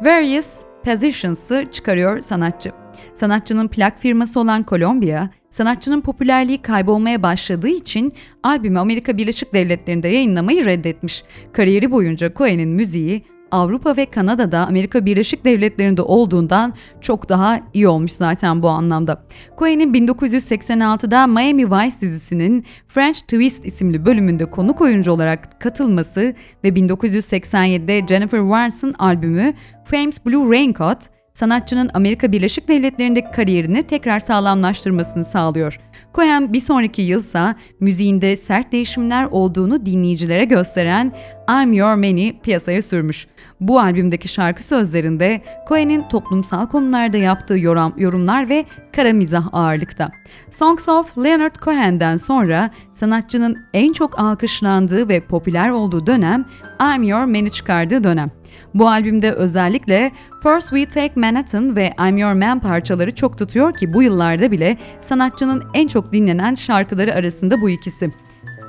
Various 0.00 0.60
Positions'ı 0.84 1.64
çıkarıyor 1.72 2.20
sanatçı. 2.20 2.72
Sanatçının 3.14 3.68
plak 3.68 3.98
firması 3.98 4.40
olan 4.40 4.64
Columbia, 4.68 5.28
sanatçının 5.50 6.00
popülerliği 6.00 6.62
kaybolmaya 6.62 7.22
başladığı 7.22 7.68
için 7.68 8.12
albümü 8.42 8.78
Amerika 8.78 9.16
Birleşik 9.16 9.54
Devletleri'nde 9.54 10.08
yayınlamayı 10.08 10.64
reddetmiş. 10.64 11.24
Kariyeri 11.52 11.90
boyunca 11.90 12.34
Cohen'in 12.34 12.68
müziği 12.68 13.22
Avrupa 13.50 13.96
ve 13.96 14.06
Kanada'da 14.06 14.66
Amerika 14.66 15.06
Birleşik 15.06 15.44
Devletleri'nde 15.44 16.02
olduğundan 16.02 16.74
çok 17.00 17.28
daha 17.28 17.60
iyi 17.74 17.88
olmuş 17.88 18.12
zaten 18.12 18.62
bu 18.62 18.68
anlamda. 18.68 19.24
Cohen'in 19.58 19.94
1986'da 19.94 21.26
Miami 21.26 21.70
Vice 21.70 22.00
dizisinin 22.00 22.64
French 22.88 23.20
Twist 23.20 23.66
isimli 23.66 24.06
bölümünde 24.06 24.50
konuk 24.50 24.80
oyuncu 24.80 25.12
olarak 25.12 25.60
katılması 25.60 26.34
ve 26.64 26.68
1987'de 26.68 28.06
Jennifer 28.06 28.40
Warnes'ın 28.40 28.92
albümü 28.98 29.54
Fame's 29.84 30.26
Blue 30.26 30.58
Raincoat, 30.58 31.10
sanatçının 31.32 31.90
Amerika 31.94 32.32
Birleşik 32.32 32.68
Devletleri'ndeki 32.68 33.30
kariyerini 33.30 33.82
tekrar 33.82 34.20
sağlamlaştırmasını 34.20 35.24
sağlıyor. 35.24 35.80
Cohen 36.14 36.52
bir 36.52 36.60
sonraki 36.60 37.02
yılsa 37.02 37.54
müziğinde 37.80 38.36
sert 38.36 38.72
değişimler 38.72 39.24
olduğunu 39.30 39.86
dinleyicilere 39.86 40.44
gösteren 40.44 41.12
I'm 41.62 41.72
Your 41.72 41.94
Man'i 41.94 42.40
piyasaya 42.42 42.82
sürmüş. 42.82 43.26
Bu 43.60 43.80
albümdeki 43.80 44.28
şarkı 44.28 44.62
sözlerinde 44.62 45.42
Cohen'in 45.68 46.08
toplumsal 46.08 46.66
konularda 46.66 47.16
yaptığı 47.16 47.58
yorum, 47.58 47.94
yorumlar 47.96 48.48
ve 48.48 48.64
kara 48.96 49.12
mizah 49.12 49.48
ağırlıkta. 49.52 50.10
Songs 50.50 50.88
of 50.88 51.18
Leonard 51.18 51.54
Cohen'den 51.54 52.16
sonra 52.16 52.70
sanatçının 52.94 53.58
en 53.74 53.92
çok 53.92 54.18
alkışlandığı 54.18 55.08
ve 55.08 55.20
popüler 55.20 55.70
olduğu 55.70 56.06
dönem 56.06 56.44
I'm 56.80 57.02
Your 57.02 57.24
Man'i 57.24 57.50
çıkardığı 57.50 58.04
dönem. 58.04 58.39
Bu 58.74 58.88
albümde 58.88 59.32
özellikle 59.32 60.12
First 60.42 60.70
We 60.70 60.86
Take 60.86 61.20
Manhattan 61.20 61.76
ve 61.76 61.92
I'm 62.08 62.16
Your 62.16 62.32
Man 62.32 62.60
parçaları 62.60 63.14
çok 63.14 63.38
tutuyor 63.38 63.76
ki 63.76 63.94
bu 63.94 64.02
yıllarda 64.02 64.50
bile 64.50 64.76
sanatçının 65.00 65.62
en 65.74 65.88
çok 65.88 66.12
dinlenen 66.12 66.54
şarkıları 66.54 67.14
arasında 67.14 67.60
bu 67.60 67.70
ikisi. 67.70 68.10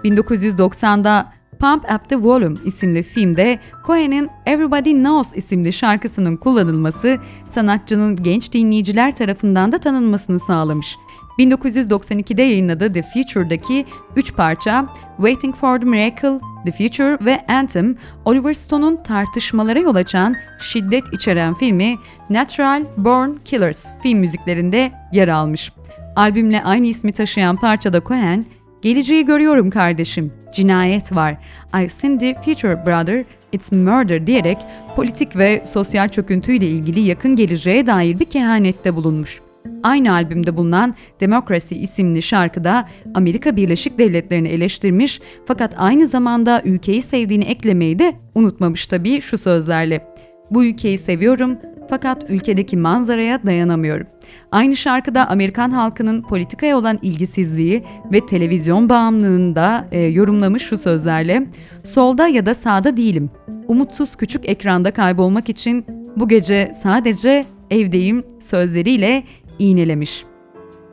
1990'da 0.04 1.34
Pump 1.60 1.92
Up 1.92 2.10
the 2.10 2.16
Volume 2.16 2.56
isimli 2.66 3.04
filmde 3.04 3.60
Cohen'in 3.86 4.30
Everybody 4.46 4.92
Knows 4.92 5.32
isimli 5.36 5.74
şarkısının 5.74 6.38
kullanılması 6.38 7.18
sanatçının 7.50 8.16
genç 8.16 8.54
dinleyiciler 8.54 9.16
tarafından 9.16 9.72
da 9.72 9.78
tanınmasını 9.78 10.40
sağlamış. 10.40 10.98
1992'de 11.39 12.41
yayınladığı 12.41 12.94
The 12.94 13.02
Future'daki 13.02 13.86
3 14.15 14.36
parça 14.36 14.86
Waiting 15.17 15.56
for 15.56 15.80
the 15.80 15.86
Miracle, 15.86 16.39
The 16.65 16.72
Future 16.72 17.26
ve 17.26 17.46
Anthem, 17.48 17.96
Oliver 18.26 18.54
Stone'un 18.54 19.04
tartışmalara 19.04 19.80
yol 19.80 19.96
açan 19.96 20.36
şiddet 20.60 21.04
içeren 21.13 21.54
filmi 21.54 21.96
Natural 22.30 22.84
Born 22.98 23.30
Killers 23.46 23.91
film 24.04 24.20
müziklerinde 24.20 24.91
yer 25.12 25.28
almış. 25.28 25.72
Albümle 26.15 26.63
aynı 26.63 26.88
ismi 26.88 27.12
taşıyan 27.12 27.56
parçada 27.56 28.02
Cohen, 28.02 28.46
Geleceği 28.82 29.26
görüyorum 29.26 29.70
kardeşim, 29.70 30.34
cinayet 30.54 31.15
var. 31.15 31.38
I've 31.76 31.89
seen 31.89 32.17
the 32.17 32.34
future 32.34 32.86
brother, 32.86 33.26
it's 33.52 33.72
murder 33.72 34.28
diyerek 34.28 34.58
politik 34.96 35.36
ve 35.36 35.63
sosyal 35.65 36.10
çöküntüyle 36.10 36.67
ilgili 36.67 37.00
yakın 37.00 37.36
geleceğe 37.36 37.88
dair 37.88 38.20
bir 38.20 38.26
kehanette 38.26 38.96
bulunmuş. 38.96 39.41
Aynı 39.84 40.13
albümde 40.13 40.58
bulunan 40.58 40.95
Democracy 41.19 41.84
isimli 41.84 42.21
şarkıda 42.21 42.89
Amerika 43.13 43.56
Birleşik 43.56 43.97
Devletleri'ni 43.97 44.47
eleştirmiş 44.47 45.21
fakat 45.45 45.76
aynı 45.78 46.08
zamanda 46.08 46.62
ülkeyi 46.65 47.02
sevdiğini 47.02 47.43
eklemeyi 47.43 48.00
de 48.00 48.13
unutmamış 48.36 48.88
tabii 48.88 49.21
şu 49.21 49.38
sözlerle. 49.38 50.08
Bu 50.52 50.65
ülkeyi 50.65 50.97
seviyorum 50.97 51.58
fakat 51.89 52.30
ülkedeki 52.30 52.78
manzaraya 52.78 53.45
dayanamıyorum. 53.45 54.08
Aynı 54.52 54.76
şarkıda 54.76 55.30
Amerikan 55.30 55.69
halkının 55.69 56.21
politikaya 56.21 56.78
olan 56.78 57.00
ilgisizliği 57.02 57.84
ve 58.13 58.26
televizyon 58.26 58.89
bağımlılığını 58.89 59.56
da 59.56 59.88
e, 59.91 60.00
yorumlamış 60.00 60.63
şu 60.63 60.78
sözlerle 60.78 61.47
Solda 61.84 62.28
ya 62.28 62.45
da 62.45 62.56
sağda 62.56 62.97
değilim. 62.97 63.30
Umutsuz 63.67 64.15
küçük 64.15 64.50
ekranda 64.50 64.91
kaybolmak 64.91 65.50
için 65.50 65.86
bu 66.15 66.28
gece 66.28 66.71
sadece 66.84 67.45
evdeyim 67.71 68.24
sözleriyle 68.39 69.24
iğnelemiş. 69.60 70.26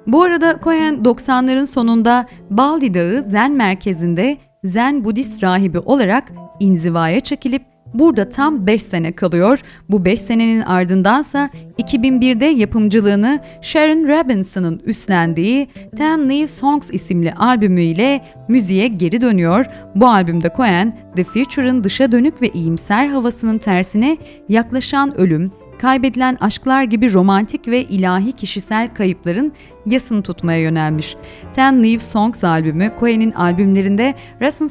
Bu 0.07 0.23
arada 0.23 0.61
Cohen 0.65 0.95
90'ların 0.95 1.67
sonunda 1.67 2.27
Baldi 2.51 2.95
Dağı 2.95 3.23
Zen 3.23 3.53
merkezinde 3.53 4.37
Zen 4.65 5.05
Budist 5.05 5.43
rahibi 5.43 5.79
olarak 5.79 6.33
inzivaya 6.61 7.21
çekilip 7.21 7.63
burada 7.95 8.29
tam 8.29 8.67
5 8.67 8.83
sene 8.83 9.13
kalıyor. 9.13 9.61
Bu 9.89 10.05
5 10.05 10.21
senenin 10.21 10.61
ardındansa 10.61 11.51
2001'de 11.79 12.45
yapımcılığını 12.45 13.41
Sharon 13.63 14.09
Robinson'ın 14.09 14.79
üstlendiği 14.85 15.69
Ten 15.97 16.29
New 16.29 16.47
Songs 16.47 16.91
isimli 16.93 17.33
albümüyle 17.33 18.25
müziğe 18.49 18.89
geri 18.89 19.21
dönüyor. 19.21 19.67
Bu 19.95 20.09
albümde 20.09 20.51
Cohen, 20.57 20.99
The 21.17 21.25
Future'ın 21.25 21.85
dışa 21.85 22.13
dönük 22.13 22.43
ve 22.43 22.49
iyimser 22.49 23.07
havasının 23.07 23.59
tersine 23.59 24.17
yaklaşan 24.49 25.19
ölüm, 25.19 25.53
kaybedilen 25.79 26.37
aşklar 26.41 26.83
gibi 26.83 27.13
romantik 27.13 27.69
ve 27.69 27.85
ilahi 27.85 28.33
kişisel 28.33 28.95
kayıpların 28.95 29.53
yasını 29.87 30.23
tutmaya 30.23 30.59
yönelmiş. 30.59 31.17
Ten 31.53 31.83
New 31.83 31.99
Songs 31.99 32.45
albümü 32.45 32.93
Cohen'in 33.01 33.33
albümlerinde 33.33 34.15
Recent 34.41 34.71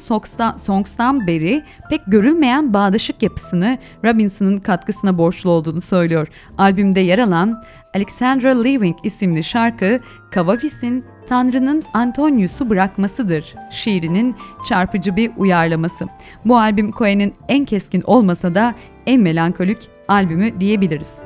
Songs'tan 0.59 1.27
beri 1.27 1.63
pek 1.89 2.01
görülmeyen 2.07 2.73
bağdaşık 2.73 3.23
yapısını 3.23 3.77
Robinson'ın 4.05 4.57
katkısına 4.57 5.17
borçlu 5.17 5.49
olduğunu 5.49 5.81
söylüyor. 5.81 6.27
Albümde 6.57 6.99
yer 6.99 7.19
alan 7.19 7.63
Alexandra 7.95 8.61
Living 8.61 8.97
isimli 9.03 9.43
şarkı 9.43 9.99
Kavafis'in 10.31 11.05
Tanrı'nın 11.27 11.83
Antonius'u 11.93 12.69
bırakmasıdır 12.69 13.55
şiirinin 13.71 14.35
çarpıcı 14.69 15.15
bir 15.15 15.31
uyarlaması. 15.37 16.05
Bu 16.45 16.57
albüm 16.57 16.91
Cohen'in 16.91 17.33
en 17.47 17.65
keskin 17.65 18.01
olmasa 18.01 18.55
da 18.55 18.75
en 19.05 19.21
melankolik 19.21 19.89
albümü 20.07 20.59
diyebiliriz. 20.59 21.23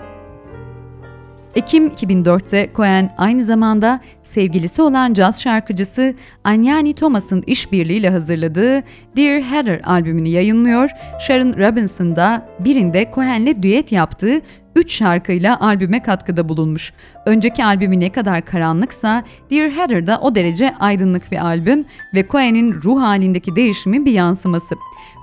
Ekim 1.56 1.88
2004'te 1.88 2.70
Cohen 2.76 3.15
aynı 3.17 3.44
zamanda 3.44 4.00
sevgilisi 4.22 4.82
olan 4.82 5.13
caz 5.13 5.41
şarkıcısı 5.41 6.13
Anyani 6.44 6.94
Thomas'ın 6.94 7.44
işbirliğiyle 7.48 8.10
hazırladığı 8.10 8.84
Dear 9.17 9.41
Heather 9.41 9.82
albümünü 9.84 10.28
yayınlıyor. 10.28 10.89
Sharon 11.20 11.54
Robinson 11.54 12.15
da 12.15 12.48
birinde 12.60 13.12
Cohen'le 13.15 13.63
düet 13.63 13.91
yaptığı 13.91 14.41
3 14.76 14.94
şarkıyla 14.94 15.60
albüme 15.60 16.02
katkıda 16.02 16.50
bulunmuş. 16.50 16.94
Önceki 17.26 17.65
albümü 17.65 18.00
ne 18.00 18.12
kadar 18.12 18.46
karanlıksa 18.46 19.24
Dear 19.50 19.72
Heather 19.72 20.08
da 20.08 20.20
o 20.22 20.36
derece 20.36 20.74
aydınlık 20.80 21.32
bir 21.32 21.46
albüm 21.46 21.86
ve 22.15 22.28
Cohen'in 22.28 22.74
ruh 22.74 23.02
halindeki 23.02 23.56
değişimi 23.56 24.06
bir 24.06 24.12
yansıması. 24.12 24.76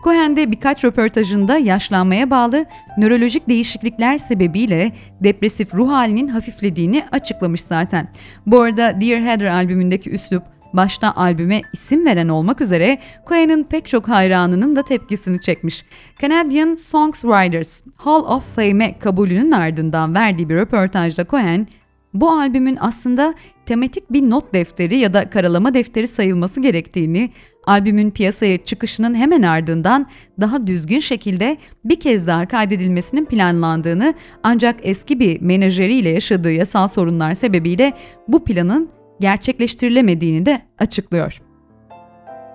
Cohen 0.05 0.37
de 0.37 0.51
birkaç 0.53 0.85
röportajında 0.85 1.59
yaşlanmaya 1.59 2.31
bağlı 2.31 2.67
nörolojik 2.99 3.49
değişiklikler 3.49 4.19
sebebiyle 4.19 4.93
depresif 5.21 5.75
ruh 5.75 5.91
halinin 5.91 6.29
hafiflediğini 6.29 7.05
açıklamış 7.13 7.63
zaten. 7.63 8.09
Bu 8.47 8.61
arada 8.61 9.01
Dear 9.01 9.23
Heather 9.23 9.47
albümündeki 9.47 10.11
üslup 10.11 10.43
başta 10.73 11.13
albüme 11.17 11.63
isim 11.73 12.07
veren 12.07 12.29
olmak 12.29 12.61
üzere 12.61 12.99
Cohen'in 13.29 13.65
pek 13.65 13.89
çok 13.89 14.09
hayranının 14.09 14.77
da 14.77 14.83
tepkisini 14.83 15.41
çekmiş. 15.41 15.85
Canadian 16.21 16.75
Songwriters 16.75 17.83
Hall 17.97 18.25
of 18.25 18.55
Fame'e 18.57 18.99
kabulünün 18.99 19.53
ardından 19.53 20.15
verdiği 20.15 20.49
bir 20.49 20.55
röportajda 20.55 21.27
Cohen, 21.27 21.67
bu 22.21 22.31
albümün 22.31 22.79
aslında 22.81 23.35
tematik 23.67 24.13
bir 24.13 24.31
not 24.31 24.55
defteri 24.55 24.97
ya 24.97 25.15
da 25.15 25.31
karalama 25.31 25.75
defteri 25.75 26.09
sayılması 26.09 26.61
gerektiğini, 26.61 27.31
albümün 27.67 28.11
piyasaya 28.11 28.65
çıkışının 28.65 29.15
hemen 29.15 29.43
ardından 29.43 30.07
daha 30.41 30.67
düzgün 30.67 30.99
şekilde 30.99 31.57
bir 31.85 32.01
kez 32.01 32.27
daha 32.27 32.49
kaydedilmesinin 32.49 33.25
planlandığını 33.25 34.15
ancak 34.43 34.77
eski 34.83 35.21
bir 35.21 35.41
menajeriyle 35.41 36.09
yaşadığı 36.09 36.53
yasal 36.53 36.89
sorunlar 36.89 37.35
sebebiyle 37.35 37.93
bu 38.29 38.45
planın 38.45 38.89
gerçekleştirilemediğini 39.21 40.47
de 40.47 40.63
açıklıyor. 40.79 41.48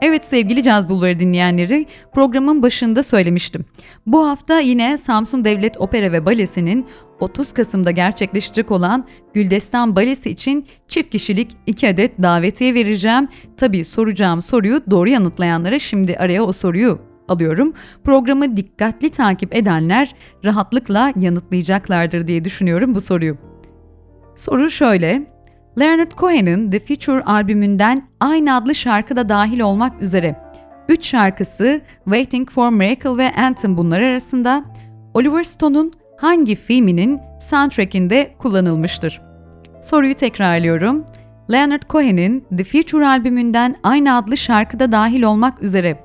Evet 0.05 0.25
sevgili 0.25 0.63
Caz 0.63 0.89
Bulvarı 0.89 1.19
dinleyenleri 1.19 1.85
programın 2.13 2.61
başında 2.63 3.03
söylemiştim. 3.03 3.65
Bu 4.05 4.27
hafta 4.27 4.59
yine 4.59 4.97
Samsun 4.97 5.45
Devlet 5.45 5.81
Opera 5.81 6.11
ve 6.11 6.25
Balesi'nin 6.25 6.85
30 7.19 7.53
Kasım'da 7.53 7.91
gerçekleşecek 7.91 8.71
olan 8.71 9.05
Güldestan 9.33 9.95
Balesi 9.95 10.29
için 10.29 10.67
çift 10.87 11.09
kişilik 11.09 11.51
2 11.65 11.89
adet 11.89 12.21
davetiye 12.21 12.73
vereceğim. 12.73 13.27
Tabii 13.57 13.85
soracağım 13.85 14.41
soruyu 14.41 14.81
doğru 14.91 15.09
yanıtlayanlara 15.09 15.79
şimdi 15.79 16.17
araya 16.17 16.43
o 16.43 16.51
soruyu 16.51 16.99
alıyorum. 17.27 17.73
Programı 18.03 18.57
dikkatli 18.57 19.09
takip 19.09 19.55
edenler 19.55 20.15
rahatlıkla 20.45 21.13
yanıtlayacaklardır 21.15 22.27
diye 22.27 22.45
düşünüyorum 22.45 22.95
bu 22.95 23.01
soruyu. 23.01 23.37
Soru 24.35 24.69
şöyle. 24.69 25.32
Leonard 25.79 26.11
Cohen'ın 26.17 26.71
The 26.71 26.79
Future 26.79 27.23
albümünden 27.23 28.07
aynı 28.19 28.55
adlı 28.55 28.75
şarkı 28.75 29.15
da 29.15 29.29
dahil 29.29 29.59
olmak 29.59 30.01
üzere 30.01 30.35
3 30.89 31.05
şarkısı 31.05 31.81
Waiting 32.03 32.49
for 32.49 32.69
Miracle 32.69 33.17
ve 33.17 33.31
Anthem 33.35 33.77
bunlar 33.77 34.01
arasında 34.01 34.65
Oliver 35.13 35.43
Stone'un 35.43 35.91
hangi 36.17 36.55
filminin 36.55 37.19
soundtrackinde 37.39 38.35
kullanılmıştır? 38.37 39.21
Soruyu 39.81 40.15
tekrarlıyorum. 40.15 41.05
Leonard 41.51 41.83
Cohen'in 41.89 42.45
The 42.57 42.63
Future 42.63 43.07
albümünden 43.07 43.75
aynı 43.83 44.15
adlı 44.15 44.37
şarkı 44.37 44.79
da 44.79 44.91
dahil 44.91 45.23
olmak 45.23 45.63
üzere 45.63 45.99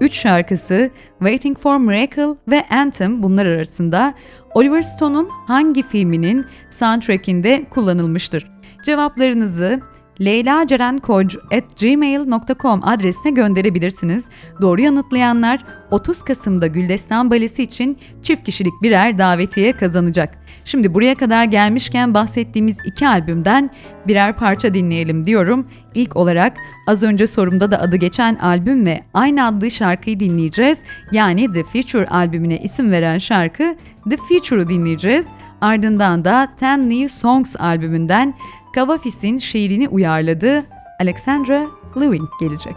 3 0.00 0.14
şarkısı 0.14 0.90
Waiting 1.18 1.58
for 1.58 1.76
Miracle 1.76 2.34
ve 2.48 2.66
Anthem 2.70 3.22
bunlar 3.22 3.46
arasında 3.46 4.14
Oliver 4.54 4.82
Stone'un 4.82 5.28
hangi 5.46 5.82
filminin 5.82 6.46
soundtrackinde 6.70 7.64
kullanılmıştır? 7.70 8.59
Cevaplarınızı 8.82 9.80
leylacerenkoc.gmail.com 10.20 12.80
adresine 12.82 13.32
gönderebilirsiniz. 13.32 14.28
Doğru 14.60 14.80
yanıtlayanlar 14.80 15.64
30 15.90 16.22
Kasım'da 16.22 16.66
Güldestan 16.66 17.30
Balesi 17.30 17.62
için 17.62 17.98
çift 18.22 18.44
kişilik 18.44 18.72
birer 18.82 19.18
davetiye 19.18 19.72
kazanacak. 19.72 20.38
Şimdi 20.64 20.94
buraya 20.94 21.14
kadar 21.14 21.44
gelmişken 21.44 22.14
bahsettiğimiz 22.14 22.78
iki 22.84 23.08
albümden 23.08 23.70
birer 24.08 24.36
parça 24.36 24.74
dinleyelim 24.74 25.26
diyorum. 25.26 25.68
İlk 25.94 26.16
olarak 26.16 26.56
az 26.86 27.02
önce 27.02 27.26
sorumda 27.26 27.70
da 27.70 27.80
adı 27.80 27.96
geçen 27.96 28.34
albüm 28.34 28.86
ve 28.86 29.02
aynı 29.14 29.46
adlı 29.46 29.70
şarkıyı 29.70 30.20
dinleyeceğiz. 30.20 30.82
Yani 31.12 31.52
The 31.52 31.62
Future 31.62 32.06
albümüne 32.06 32.58
isim 32.58 32.92
veren 32.92 33.18
şarkı 33.18 33.76
The 34.10 34.16
Future'u 34.16 34.68
dinleyeceğiz. 34.68 35.28
Ardından 35.60 36.24
da 36.24 36.48
Ten 36.56 36.90
New 36.90 37.08
Songs 37.08 37.56
albümünden 37.58 38.34
Kavafis'in 38.72 39.38
şiirini 39.38 39.88
uyarladığı 39.88 40.66
Alexandra 41.00 41.66
Lewin 42.00 42.28
gelecek. 42.40 42.76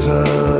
prison. 0.00 0.59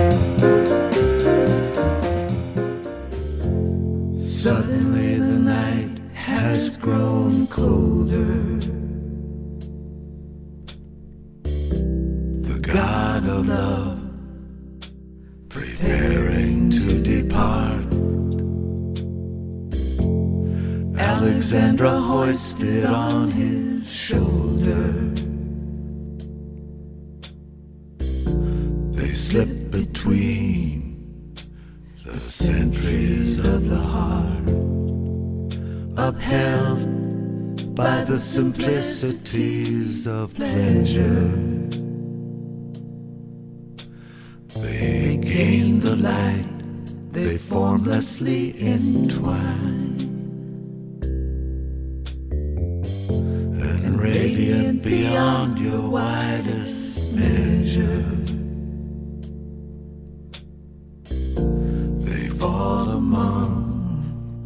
They 62.05 62.27
fall 62.29 62.89
among 62.89 64.45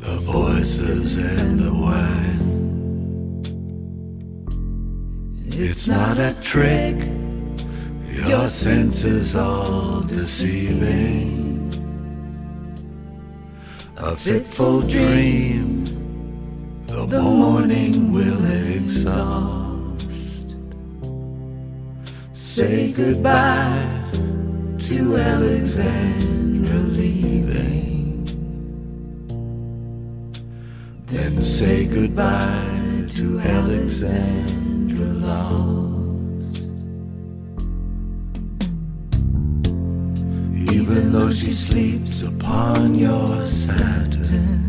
the 0.00 0.16
voices 0.20 1.16
and 1.16 1.58
the 1.60 1.72
wind. 1.72 2.44
It's 5.46 5.86
not 5.86 6.18
a 6.18 6.34
trick, 6.42 6.96
your 8.28 8.48
senses 8.48 9.36
all 9.36 10.00
deceiving. 10.02 11.72
A 13.96 14.16
fitful 14.16 14.82
dream, 14.82 15.84
the 16.86 17.20
morning 17.20 18.12
will 18.12 18.44
exalt 18.44 19.63
say 22.54 22.92
goodbye 22.92 24.10
to 24.78 25.16
Alexandra 25.16 26.78
leaving. 26.78 28.24
Then 31.06 31.42
say 31.42 31.86
goodbye 31.86 33.06
to 33.08 33.40
Alexandra 33.40 35.06
lost. 35.26 36.62
Even 40.72 41.12
though 41.12 41.32
she 41.32 41.52
sleeps 41.52 42.22
upon 42.22 42.94
your 42.94 43.48
satin. 43.48 44.63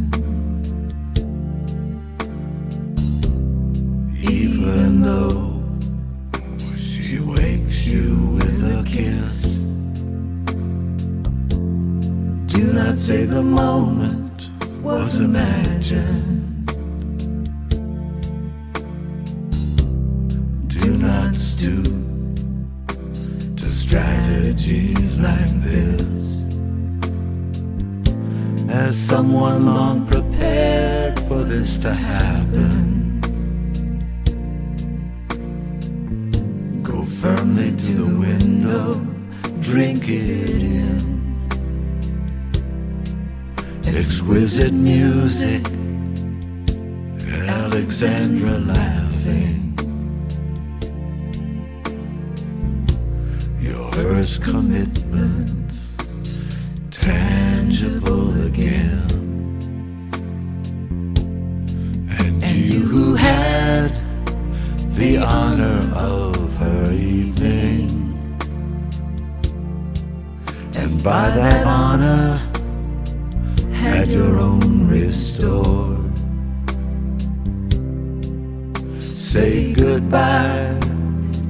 goodbye 79.95 80.77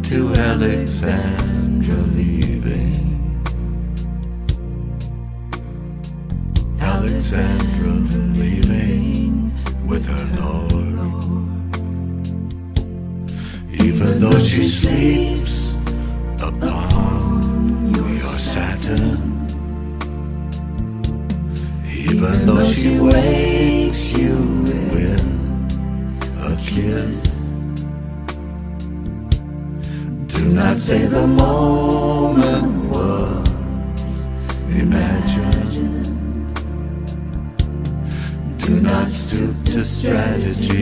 to 0.04 0.32
Alexandra 0.36 2.02
leaving. 2.14 3.42
Alexandra 6.80 7.94
leaving 8.40 9.52
with 9.88 10.06
her 10.06 10.26
lord. 10.40 10.72
Even 13.84 14.20
though 14.20 14.38
she 14.38 14.64
sleeps 14.64 15.45
say 30.86 31.08
the 31.08 31.26
moment 31.26 32.92
was 32.92 34.28
imagined. 34.70 36.56
Do 38.60 38.80
not 38.82 39.12
stoop 39.12 39.56
to 39.66 39.84
strategies 39.84 40.75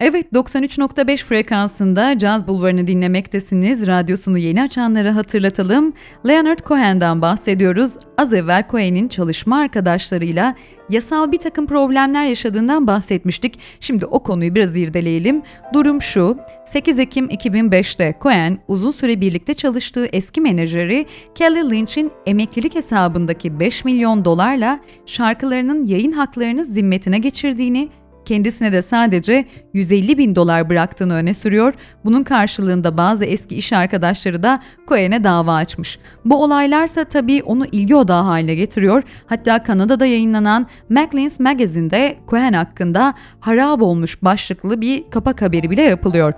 Evet 0.00 0.32
93.5 0.32 1.24
frekansında 1.24 2.18
Caz 2.18 2.46
Bulvarı'nı 2.46 2.86
dinlemektesiniz. 2.86 3.86
Radyosunu 3.86 4.38
yeni 4.38 4.62
açanlara 4.62 5.16
hatırlatalım. 5.16 5.92
Leonard 6.28 6.58
Cohen'den 6.58 7.22
bahsediyoruz. 7.22 7.98
Az 8.18 8.32
evvel 8.32 8.64
Cohen'in 8.70 9.08
çalışma 9.08 9.58
arkadaşlarıyla 9.58 10.54
yasal 10.90 11.32
bir 11.32 11.36
takım 11.36 11.66
problemler 11.66 12.26
yaşadığından 12.26 12.86
bahsetmiştik. 12.86 13.58
Şimdi 13.80 14.06
o 14.06 14.22
konuyu 14.22 14.54
biraz 14.54 14.76
irdeleyelim. 14.76 15.42
Durum 15.72 16.02
şu, 16.02 16.38
8 16.66 16.98
Ekim 16.98 17.26
2005'te 17.26 18.14
Cohen 18.22 18.58
uzun 18.68 18.90
süre 18.90 19.20
birlikte 19.20 19.54
çalıştığı 19.54 20.06
eski 20.06 20.40
menajeri 20.40 21.06
Kelly 21.34 21.70
Lynch'in 21.70 22.10
emeklilik 22.26 22.74
hesabındaki 22.74 23.60
5 23.60 23.84
milyon 23.84 24.24
dolarla 24.24 24.80
şarkılarının 25.06 25.84
yayın 25.84 26.12
haklarını 26.12 26.64
zimmetine 26.64 27.18
geçirdiğini 27.18 27.88
kendisine 28.30 28.72
de 28.72 28.82
sadece 28.82 29.44
150 29.74 30.18
bin 30.18 30.36
dolar 30.36 30.68
bıraktığını 30.68 31.14
öne 31.14 31.34
sürüyor. 31.34 31.74
Bunun 32.04 32.22
karşılığında 32.22 32.96
bazı 32.96 33.24
eski 33.24 33.56
iş 33.56 33.72
arkadaşları 33.72 34.42
da 34.42 34.62
Cohen'e 34.88 35.24
dava 35.24 35.54
açmış. 35.54 35.98
Bu 36.24 36.42
olaylarsa 36.42 37.04
tabii 37.04 37.42
onu 37.42 37.66
ilgi 37.66 37.94
odağı 37.94 38.22
haline 38.22 38.54
getiriyor. 38.54 39.02
Hatta 39.26 39.62
Kanada'da 39.62 40.06
yayınlanan 40.06 40.66
Maclean's 40.88 41.40
Magazine'de 41.40 42.16
Cohen 42.28 42.52
hakkında 42.52 43.14
harap 43.40 43.82
olmuş 43.82 44.22
başlıklı 44.22 44.80
bir 44.80 45.10
kapak 45.10 45.42
haberi 45.42 45.70
bile 45.70 45.82
yapılıyor. 45.82 46.32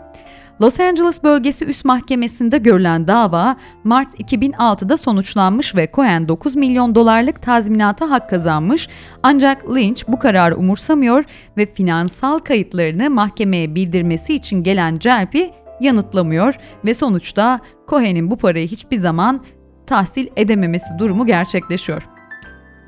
Los 0.61 0.80
Angeles 0.80 1.22
Bölgesi 1.22 1.64
Üst 1.64 1.84
Mahkemesi'nde 1.84 2.59
görülen 2.59 3.09
dava 3.09 3.57
Mart 3.84 4.20
2006'da 4.20 4.96
sonuçlanmış 4.96 5.76
ve 5.76 5.88
Cohen 5.94 6.28
9 6.28 6.57
milyon 6.57 6.94
dolarlık 6.94 7.42
tazminata 7.42 8.11
hak 8.11 8.30
kazanmış 8.30 8.88
ancak 9.22 9.74
Lynch 9.74 10.03
bu 10.09 10.18
kararı 10.18 10.57
umursamıyor 10.57 11.24
ve 11.57 11.66
finansal 11.66 12.38
kayıtlarını 12.38 13.11
mahkemeye 13.11 13.74
bildirmesi 13.74 14.34
için 14.34 14.62
gelen 14.62 14.98
celpi 14.98 15.50
yanıtlamıyor 15.80 16.55
ve 16.84 16.94
sonuçta 16.94 17.61
Cohen'in 17.88 18.30
bu 18.30 18.36
parayı 18.36 18.66
hiçbir 18.66 18.96
zaman 18.96 19.44
tahsil 19.86 20.26
edememesi 20.36 20.98
durumu 20.98 21.26
gerçekleşiyor. 21.26 22.12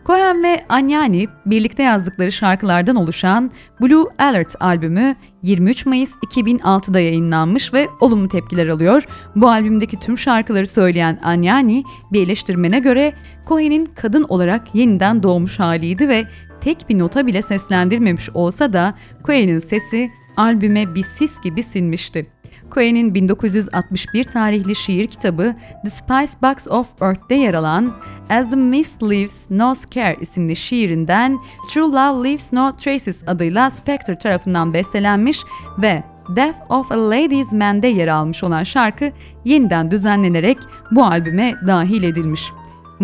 Cohen 0.06 0.42
ve 0.42 0.64
Anyani 0.68 1.28
birlikte 1.46 1.82
yazdıkları 1.82 2.32
şarkılardan 2.32 2.96
oluşan 2.96 3.50
Blue 3.80 4.04
Alert 4.18 4.54
albümü 4.60 5.16
23 5.42 5.86
Mayıs 5.86 6.14
2006'da 6.16 7.00
yayınlanmış 7.00 7.74
ve 7.74 7.88
olumlu 8.00 8.28
tepkiler 8.28 8.68
alıyor. 8.68 9.02
Bu 9.36 9.48
albümdeki 9.48 9.98
tüm 10.00 10.18
şarkıları 10.18 10.66
söyleyen 10.66 11.20
Anyani 11.22 11.84
bir 12.12 12.24
eleştirmene 12.24 12.78
göre 12.78 13.12
Cohen'in 13.48 13.86
kadın 13.86 14.22
olarak 14.22 14.74
yeniden 14.74 15.22
doğmuş 15.22 15.60
haliydi 15.60 16.08
ve 16.08 16.24
tek 16.60 16.88
bir 16.88 16.98
nota 16.98 17.26
bile 17.26 17.42
seslendirmemiş 17.42 18.30
olsa 18.30 18.72
da 18.72 18.94
Cohen'in 19.24 19.58
sesi 19.58 20.10
albüme 20.36 20.94
bir 20.94 21.02
sis 21.02 21.40
gibi 21.40 21.62
sinmişti. 21.62 22.33
Cohen'in 22.74 23.14
1961 23.14 24.24
tarihli 24.24 24.74
şiir 24.74 25.06
kitabı 25.06 25.54
The 25.84 25.90
Spice 25.90 26.32
Box 26.42 26.68
of 26.68 27.02
Earth'te 27.02 27.34
yer 27.34 27.54
alan 27.54 27.92
As 28.30 28.50
the 28.50 28.56
Mist 28.56 29.02
Leaves 29.02 29.50
No 29.50 29.74
Scare 29.74 30.16
isimli 30.20 30.56
şiirinden 30.56 31.38
True 31.70 31.88
Love 31.88 32.28
Leaves 32.28 32.52
No 32.52 32.76
Traces 32.76 33.22
adıyla 33.26 33.70
Spectre 33.70 34.18
tarafından 34.18 34.74
bestelenmiş 34.74 35.40
ve 35.78 36.02
Death 36.36 36.70
of 36.70 36.92
a 36.92 37.10
Ladies 37.10 37.52
Man'de 37.52 37.88
yer 37.88 38.08
almış 38.08 38.44
olan 38.44 38.62
şarkı 38.62 39.12
yeniden 39.44 39.90
düzenlenerek 39.90 40.58
bu 40.90 41.04
albüme 41.04 41.54
dahil 41.66 42.02
edilmiş. 42.02 42.52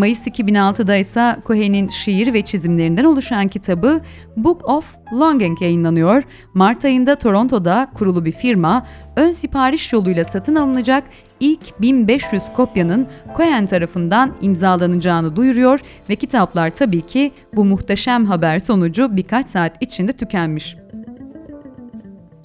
Mayıs 0.00 0.26
2006'da 0.26 0.96
ise 0.96 1.36
Cohen'in 1.46 1.88
şiir 1.88 2.34
ve 2.34 2.42
çizimlerinden 2.42 3.04
oluşan 3.04 3.48
kitabı 3.48 4.00
Book 4.36 4.68
of 4.68 4.96
Longing 5.12 5.62
yayınlanıyor. 5.62 6.22
Mart 6.54 6.84
ayında 6.84 7.16
Toronto'da 7.16 7.88
kurulu 7.94 8.24
bir 8.24 8.32
firma 8.32 8.86
ön 9.16 9.32
sipariş 9.32 9.92
yoluyla 9.92 10.24
satın 10.24 10.54
alınacak 10.54 11.04
ilk 11.40 11.80
1500 11.80 12.42
kopyanın 12.56 13.06
Cohen 13.36 13.66
tarafından 13.66 14.34
imzalanacağını 14.40 15.36
duyuruyor 15.36 15.80
ve 16.08 16.16
kitaplar 16.16 16.70
tabii 16.70 17.06
ki 17.06 17.32
bu 17.56 17.64
muhteşem 17.64 18.24
haber 18.24 18.58
sonucu 18.58 19.16
birkaç 19.16 19.48
saat 19.48 19.76
içinde 19.80 20.12
tükenmiş. 20.12 20.76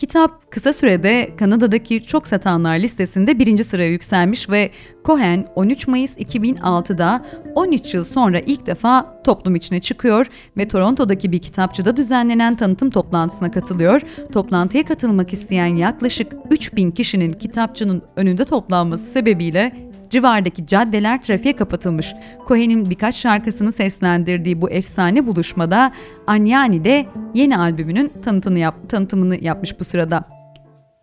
Kitap 0.05 0.51
kısa 0.51 0.73
sürede 0.73 1.29
Kanada'daki 1.37 2.03
çok 2.03 2.27
satanlar 2.27 2.79
listesinde 2.79 3.39
birinci 3.39 3.63
sıraya 3.63 3.89
yükselmiş 3.89 4.49
ve 4.49 4.71
Cohen 5.05 5.47
13 5.55 5.87
Mayıs 5.87 6.17
2006'da 6.17 7.25
13 7.55 7.93
yıl 7.93 8.03
sonra 8.03 8.39
ilk 8.39 8.65
defa 8.65 9.21
toplum 9.23 9.55
içine 9.55 9.81
çıkıyor 9.81 10.27
ve 10.57 10.67
Toronto'daki 10.67 11.31
bir 11.31 11.39
kitapçıda 11.39 11.97
düzenlenen 11.97 12.55
tanıtım 12.55 12.89
toplantısına 12.89 13.51
katılıyor. 13.51 14.01
Toplantıya 14.33 14.85
katılmak 14.85 15.33
isteyen 15.33 15.75
yaklaşık 15.75 16.33
3000 16.49 16.91
kişinin 16.91 17.33
kitapçının 17.33 18.01
önünde 18.15 18.45
toplanması 18.45 19.11
sebebiyle 19.11 19.84
civardaki 20.09 20.67
caddeler 20.67 21.21
trafiğe 21.21 21.55
kapatılmış. 21.55 22.13
Cohen'in 22.47 22.89
birkaç 22.89 23.15
şarkısını 23.15 23.71
seslendirdiği 23.71 24.61
bu 24.61 24.69
efsane 24.69 25.27
buluşmada 25.27 25.91
Anyani 26.27 26.83
de 26.83 27.05
yeni 27.33 27.57
albümünün 27.57 28.11
tanıtımını, 28.21 28.59
yap, 28.59 28.89
tanıtımını 28.89 29.43
yapmış 29.43 29.79
bu 29.79 29.83
sırada. 29.83 30.23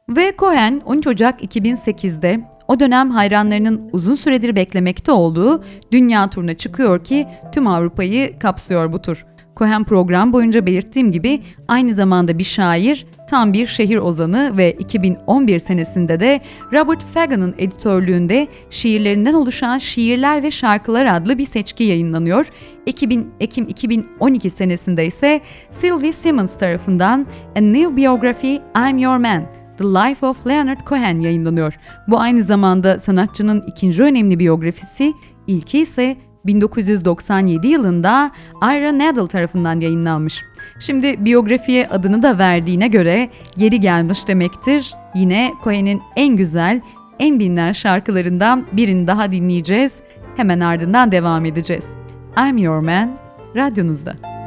Ve 0.08 0.34
Cohen 0.38 0.82
13 0.84 1.06
Ocak 1.06 1.44
2008'de 1.44 2.40
o 2.68 2.80
dönem 2.80 3.10
hayranlarının 3.10 3.90
uzun 3.92 4.14
süredir 4.14 4.56
beklemekte 4.56 5.12
olduğu 5.12 5.64
dünya 5.92 6.30
turuna 6.30 6.54
çıkıyor 6.54 7.04
ki 7.04 7.26
tüm 7.52 7.66
Avrupa'yı 7.66 8.38
kapsıyor 8.38 8.92
bu 8.92 9.02
tur. 9.02 9.26
Cohen 9.56 9.84
program 9.84 10.32
boyunca 10.32 10.66
belirttiğim 10.66 11.12
gibi 11.12 11.42
aynı 11.68 11.94
zamanda 11.94 12.38
bir 12.38 12.44
şair, 12.44 13.06
tam 13.30 13.52
bir 13.52 13.66
şehir 13.66 13.96
ozanı 13.96 14.56
ve 14.56 14.72
2011 14.72 15.58
senesinde 15.58 16.20
de 16.20 16.40
Robert 16.72 17.04
Fagan'ın 17.04 17.54
editörlüğünde 17.58 18.48
şiirlerinden 18.70 19.34
oluşan 19.34 19.78
Şiirler 19.78 20.42
ve 20.42 20.50
Şarkılar 20.50 21.06
adlı 21.06 21.38
bir 21.38 21.46
seçki 21.46 21.84
yayınlanıyor. 21.84 22.46
2000, 22.86 23.30
Ekim 23.40 23.68
2012 23.68 24.50
senesinde 24.50 25.06
ise 25.06 25.40
Sylvie 25.70 26.12
Simmons 26.12 26.58
tarafından 26.58 27.26
A 27.56 27.60
New 27.60 27.96
Biography 27.96 28.60
I'm 28.90 28.98
Your 28.98 29.16
Man 29.16 29.46
The 29.78 29.84
Life 29.84 30.26
of 30.26 30.46
Leonard 30.46 30.80
Cohen 30.86 31.20
yayınlanıyor. 31.20 31.74
Bu 32.08 32.20
aynı 32.20 32.42
zamanda 32.42 32.98
sanatçının 32.98 33.62
ikinci 33.66 34.02
önemli 34.02 34.38
biyografisi, 34.38 35.12
ilki 35.46 35.78
ise 35.78 36.16
1997 36.46 37.66
yılında 37.66 38.30
Ira 38.62 38.98
Nadal 38.98 39.26
tarafından 39.26 39.80
yayınlanmış. 39.80 40.44
Şimdi 40.78 41.24
biyografiye 41.24 41.86
adını 41.86 42.22
da 42.22 42.38
verdiğine 42.38 42.88
göre 42.88 43.30
geri 43.56 43.80
gelmiş 43.80 44.28
demektir. 44.28 44.94
Yine 45.14 45.52
Cohen'in 45.64 46.02
en 46.16 46.36
güzel, 46.36 46.80
en 47.18 47.38
bilinen 47.38 47.72
şarkılarından 47.72 48.66
birini 48.72 49.06
daha 49.06 49.32
dinleyeceğiz. 49.32 50.00
Hemen 50.36 50.60
ardından 50.60 51.12
devam 51.12 51.44
edeceğiz. 51.44 51.96
I'm 52.38 52.58
Your 52.58 52.78
Man, 52.78 53.10
radyonuzda. 53.56 54.41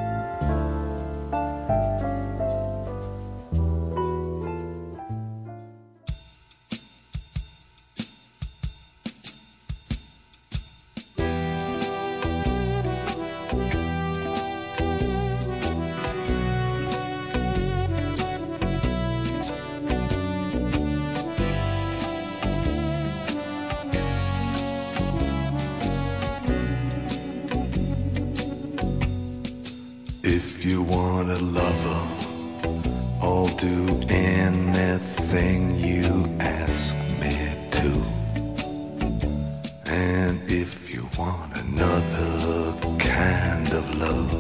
And 40.36 40.52
if 40.52 40.94
you 40.94 41.08
want 41.18 41.56
another 41.56 42.74
kind 43.00 43.72
of 43.72 43.86
love, 43.98 44.34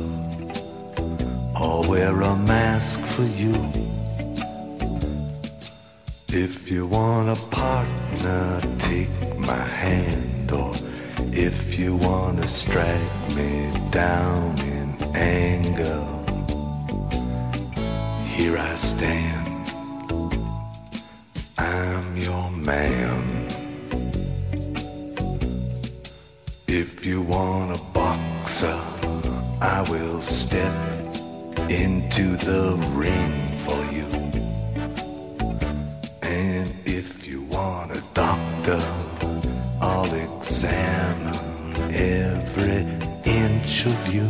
I'll 1.56 1.90
wear 1.90 2.20
a 2.22 2.36
mask 2.36 3.00
for 3.00 3.24
you. 3.24 3.56
If 6.28 6.70
you 6.70 6.86
want 6.86 7.30
a 7.30 7.42
partner, 7.48 8.62
take 8.78 9.40
my 9.40 9.66
hand. 9.84 10.52
Or 10.52 10.74
if 11.32 11.80
you 11.80 11.96
want 11.96 12.40
to 12.42 12.48
strike 12.48 13.16
me 13.34 13.72
down 13.92 14.60
in 14.60 15.16
anger, 15.16 16.02
here 18.36 18.58
I 18.58 18.76
stand. 18.76 19.72
I'm 21.58 22.18
your 22.18 22.52
man. 22.52 23.45
If 26.78 27.06
you 27.06 27.22
want 27.22 27.80
a 27.80 27.82
boxer, 27.94 28.78
I 29.62 29.86
will 29.90 30.22
step 30.22 30.76
into 31.70 32.36
the 32.36 32.76
ring 32.92 33.32
for 33.66 33.82
you. 33.96 34.08
And 36.22 36.76
if 36.84 37.26
you 37.26 37.44
want 37.44 37.92
a 37.96 38.04
doctor, 38.14 38.82
I'll 39.80 40.14
examine 40.14 41.94
every 41.94 42.82
inch 43.24 43.86
of 43.86 44.14
you. 44.14 44.28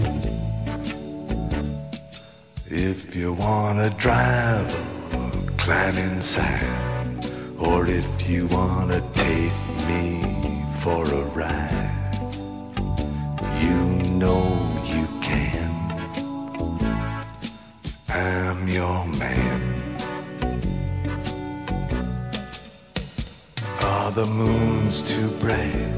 If 2.70 3.16
you 3.16 3.34
want 3.34 3.80
a 3.80 3.90
driver, 3.98 4.86
climb 5.58 5.98
inside. 5.98 6.70
Or 7.58 7.88
if 7.88 8.30
you 8.30 8.46
want 8.50 8.92
to 8.92 9.02
take 9.14 9.58
me 9.88 10.64
for 10.82 11.04
a 11.12 11.24
ride. 11.34 11.85
Moon's 24.24 25.04
too 25.04 25.30
bright, 25.42 25.92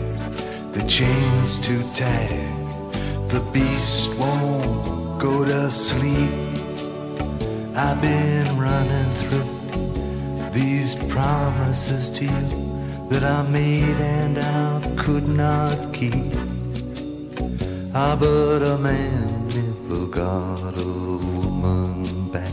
the 0.73 0.83
chain's 0.87 1.59
too 1.59 1.83
tight, 1.93 2.89
the 3.27 3.47
beast 3.53 4.09
won't 4.15 5.21
go 5.21 5.45
to 5.45 5.69
sleep. 5.69 6.31
I've 7.75 8.01
been 8.01 8.57
running 8.57 9.11
through 9.21 10.49
these 10.51 10.95
promises 11.13 12.09
to 12.17 12.25
you 12.25 13.07
that 13.09 13.23
I 13.23 13.43
made 13.43 13.99
and 14.01 14.39
I 14.39 14.95
could 14.95 15.27
not 15.27 15.93
keep. 15.93 16.33
Ah, 17.93 18.17
but 18.19 18.63
a 18.63 18.79
man 18.79 19.47
never 19.49 20.07
got 20.07 20.75
a 20.75 20.87
woman 20.87 22.29
back, 22.31 22.51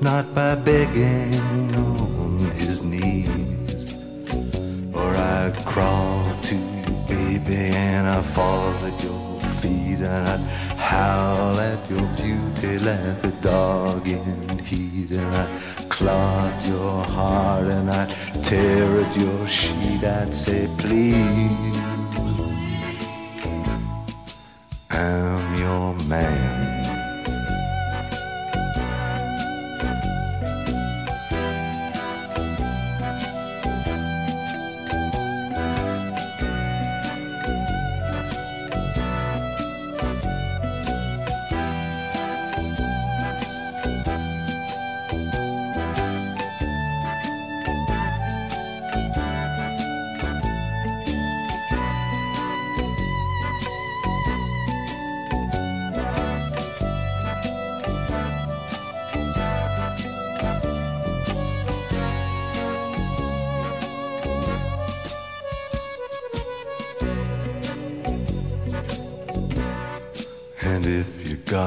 not 0.00 0.34
by 0.34 0.56
begging 0.56 1.76
on 1.76 2.09
crawl 5.70 6.24
to 6.42 6.56
you, 6.56 6.84
baby, 7.06 7.54
and 7.54 8.04
I'd 8.08 8.24
fall 8.24 8.74
at 8.84 9.04
your 9.04 9.40
feet, 9.60 10.00
and 10.00 10.28
I'd 10.28 10.40
howl 10.76 11.56
at 11.60 11.88
your 11.88 12.06
beauty 12.16 12.76
like 12.80 13.22
a 13.22 13.30
dog 13.40 14.08
in 14.08 14.58
heat, 14.58 15.12
and 15.12 15.88
claw 15.88 16.48
at 16.48 16.66
your 16.66 17.04
heart, 17.04 17.66
and 17.66 17.88
I'd 17.88 18.10
tear 18.44 19.00
at 19.00 19.16
your 19.16 19.46
sheet. 19.46 20.02
I'd 20.02 20.34
say, 20.34 20.66
please, 20.76 21.89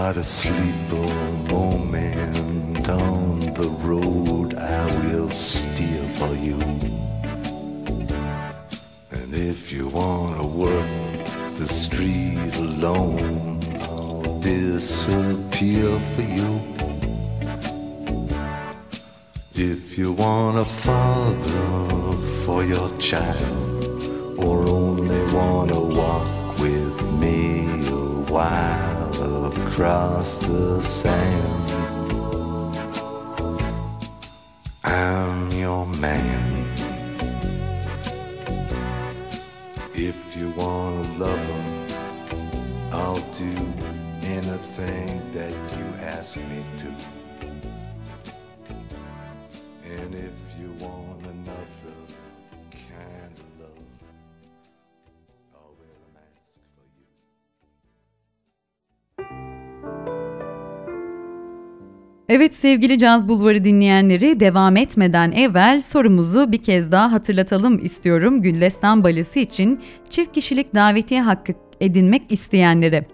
got 0.07 0.17
a 0.17 0.23
sleeper 0.23 1.07
moment 1.49 2.89
on 2.89 3.39
the 3.53 3.69
road, 3.87 4.53
I 4.53 4.85
will 5.05 5.29
steer 5.29 6.05
for 6.17 6.35
you. 6.35 6.59
And 9.11 9.33
if 9.33 9.71
you 9.71 9.87
wanna 9.87 10.45
work 10.45 11.25
the 11.55 11.65
street 11.65 12.53
alone, 12.57 13.61
I'll 13.83 14.39
disappear 14.41 15.97
for 16.11 16.25
you. 16.37 16.51
If 19.55 19.97
you 19.97 20.11
want 20.11 20.57
a 20.57 20.65
father 20.65 22.17
for 22.43 22.65
your 22.65 22.89
child, 22.97 23.72
Evet 62.35 62.55
sevgili 62.55 62.99
Caz 62.99 63.27
Bulvarı 63.27 63.63
dinleyenleri 63.63 64.39
devam 64.39 64.77
etmeden 64.77 65.31
evvel 65.31 65.81
sorumuzu 65.81 66.51
bir 66.51 66.63
kez 66.63 66.91
daha 66.91 67.11
hatırlatalım 67.11 67.79
istiyorum. 67.85 68.41
Güllestan 68.41 69.03
Balesi 69.03 69.41
için 69.41 69.81
çift 70.09 70.31
kişilik 70.31 70.75
davetiye 70.75 71.21
hakkı 71.21 71.53
edinmek 71.81 72.31
isteyenlere. 72.31 73.05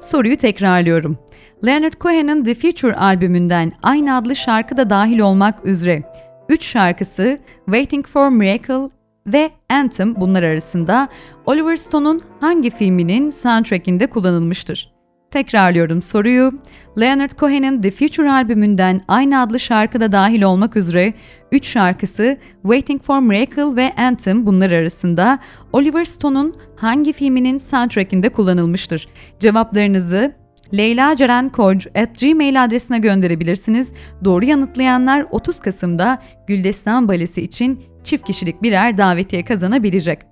Soruyu 0.00 0.36
tekrarlıyorum. 0.36 1.18
Leonard 1.66 1.92
Cohen'ın 2.00 2.44
The 2.44 2.54
Future 2.54 2.94
albümünden 2.94 3.72
aynı 3.82 4.16
adlı 4.16 4.36
şarkı 4.36 4.76
da 4.76 4.90
dahil 4.90 5.18
olmak 5.18 5.66
üzere 5.66 6.02
3 6.48 6.64
şarkısı 6.64 7.38
Waiting 7.64 8.06
for 8.06 8.28
Miracle 8.28 8.90
ve 9.26 9.50
Anthem 9.70 10.16
bunlar 10.16 10.42
arasında 10.42 11.08
Oliver 11.46 11.76
Stone'un 11.76 12.20
hangi 12.40 12.70
filminin 12.70 13.30
soundtrack'inde 13.30 14.06
kullanılmıştır? 14.06 14.99
Tekrarlıyorum 15.30 16.02
soruyu. 16.02 16.52
Leonard 17.00 17.30
Cohen'in 17.38 17.82
The 17.82 17.90
Future 17.90 18.30
albümünden 18.30 19.00
aynı 19.08 19.40
adlı 19.40 19.60
şarkı 19.60 20.00
da 20.00 20.12
dahil 20.12 20.42
olmak 20.42 20.76
üzere 20.76 21.14
3 21.52 21.66
şarkısı 21.66 22.38
Waiting 22.62 23.02
for 23.02 23.20
Miracle 23.20 23.76
ve 23.76 23.94
Anthem 23.96 24.46
bunlar 24.46 24.70
arasında 24.70 25.38
Oliver 25.72 26.04
Stone'un 26.04 26.54
hangi 26.76 27.12
filminin 27.12 27.58
soundtrack'inde 27.58 28.28
kullanılmıştır? 28.28 29.08
Cevaplarınızı 29.40 30.32
Leyla 30.74 31.16
Ceren 31.16 31.48
Koç 31.48 31.86
at 31.86 32.20
gmail 32.20 32.64
adresine 32.64 32.98
gönderebilirsiniz. 32.98 33.92
Doğru 34.24 34.44
yanıtlayanlar 34.44 35.26
30 35.30 35.60
Kasım'da 35.60 36.22
Güldestan 36.46 37.08
Balesi 37.08 37.42
için 37.42 37.82
çift 38.04 38.26
kişilik 38.26 38.62
birer 38.62 38.96
davetiye 38.96 39.44
kazanabilecek. 39.44 40.29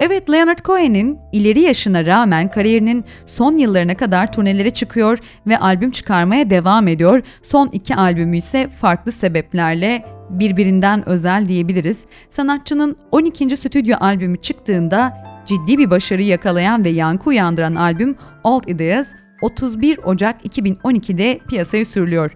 Evet 0.00 0.30
Leonard 0.30 0.58
Cohen'in 0.64 1.18
ileri 1.32 1.60
yaşına 1.60 2.06
rağmen 2.06 2.50
kariyerinin 2.50 3.04
son 3.26 3.56
yıllarına 3.56 3.96
kadar 3.96 4.32
turnelere 4.32 4.70
çıkıyor 4.70 5.18
ve 5.46 5.58
albüm 5.58 5.90
çıkarmaya 5.90 6.50
devam 6.50 6.88
ediyor. 6.88 7.22
Son 7.42 7.68
iki 7.72 7.96
albümü 7.96 8.36
ise 8.36 8.68
farklı 8.68 9.12
sebeplerle 9.12 10.04
birbirinden 10.30 11.08
özel 11.08 11.48
diyebiliriz. 11.48 12.04
Sanatçının 12.28 12.96
12. 13.10 13.56
stüdyo 13.56 13.96
albümü 14.00 14.40
çıktığında 14.40 15.12
ciddi 15.46 15.78
bir 15.78 15.90
başarı 15.90 16.22
yakalayan 16.22 16.84
ve 16.84 16.88
yankı 16.88 17.30
uyandıran 17.30 17.74
albüm 17.74 18.16
Old 18.44 18.64
Ideas 18.64 19.12
31 19.42 19.98
Ocak 19.98 20.46
2012'de 20.46 21.38
piyasaya 21.48 21.84
sürülüyor. 21.84 22.32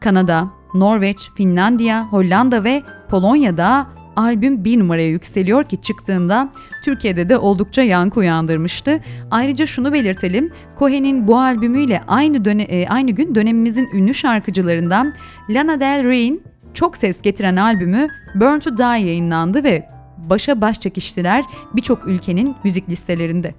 Kanada, 0.00 0.48
Norveç, 0.74 1.18
Finlandiya, 1.36 2.06
Hollanda 2.06 2.64
ve 2.64 2.82
Polonya'da 3.08 3.86
albüm 4.16 4.64
bir 4.64 4.78
numaraya 4.78 5.08
yükseliyor 5.08 5.64
ki 5.64 5.82
çıktığında 5.82 6.52
Türkiye'de 6.84 7.28
de 7.28 7.38
oldukça 7.38 7.82
yankı 7.82 8.20
uyandırmıştı. 8.20 9.00
Ayrıca 9.30 9.66
şunu 9.66 9.92
belirtelim, 9.92 10.52
Cohen'in 10.78 11.28
bu 11.28 11.38
albümüyle 11.38 12.02
aynı 12.08 12.44
döne, 12.44 12.62
e, 12.62 12.88
aynı 12.88 13.10
gün 13.10 13.34
dönemimizin 13.34 13.88
ünlü 13.94 14.14
şarkıcılarından 14.14 15.12
Lana 15.50 15.80
Del 15.80 16.04
Rey'in 16.04 16.42
çok 16.74 16.96
ses 16.96 17.22
getiren 17.22 17.56
albümü 17.56 18.08
Burn 18.34 18.58
to 18.58 18.78
Die 18.78 19.06
yayınlandı 19.06 19.64
ve 19.64 19.88
başa 20.18 20.60
baş 20.60 20.80
çekiştiler 20.80 21.44
birçok 21.76 22.06
ülkenin 22.06 22.54
müzik 22.64 22.88
listelerinde. 22.88 23.54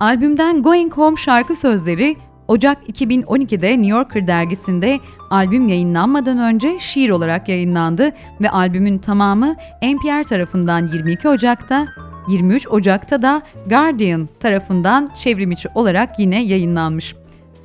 Albümden 0.00 0.62
Going 0.62 0.92
Home 0.92 1.16
şarkı 1.16 1.56
sözleri 1.56 2.16
Ocak 2.50 2.78
2012'de 2.88 3.70
New 3.70 3.86
Yorker 3.86 4.26
dergisinde 4.26 5.00
albüm 5.30 5.68
yayınlanmadan 5.68 6.38
önce 6.38 6.78
şiir 6.78 7.10
olarak 7.10 7.48
yayınlandı 7.48 8.12
ve 8.40 8.50
albümün 8.50 8.98
tamamı 8.98 9.56
NPR 9.82 10.24
tarafından 10.24 10.86
22 10.86 11.28
Ocak'ta, 11.28 11.86
23 12.28 12.68
Ocak'ta 12.68 13.22
da 13.22 13.42
Guardian 13.66 14.28
tarafından 14.40 15.10
çevrimiçi 15.14 15.68
olarak 15.74 16.18
yine 16.18 16.42
yayınlanmış. 16.42 17.14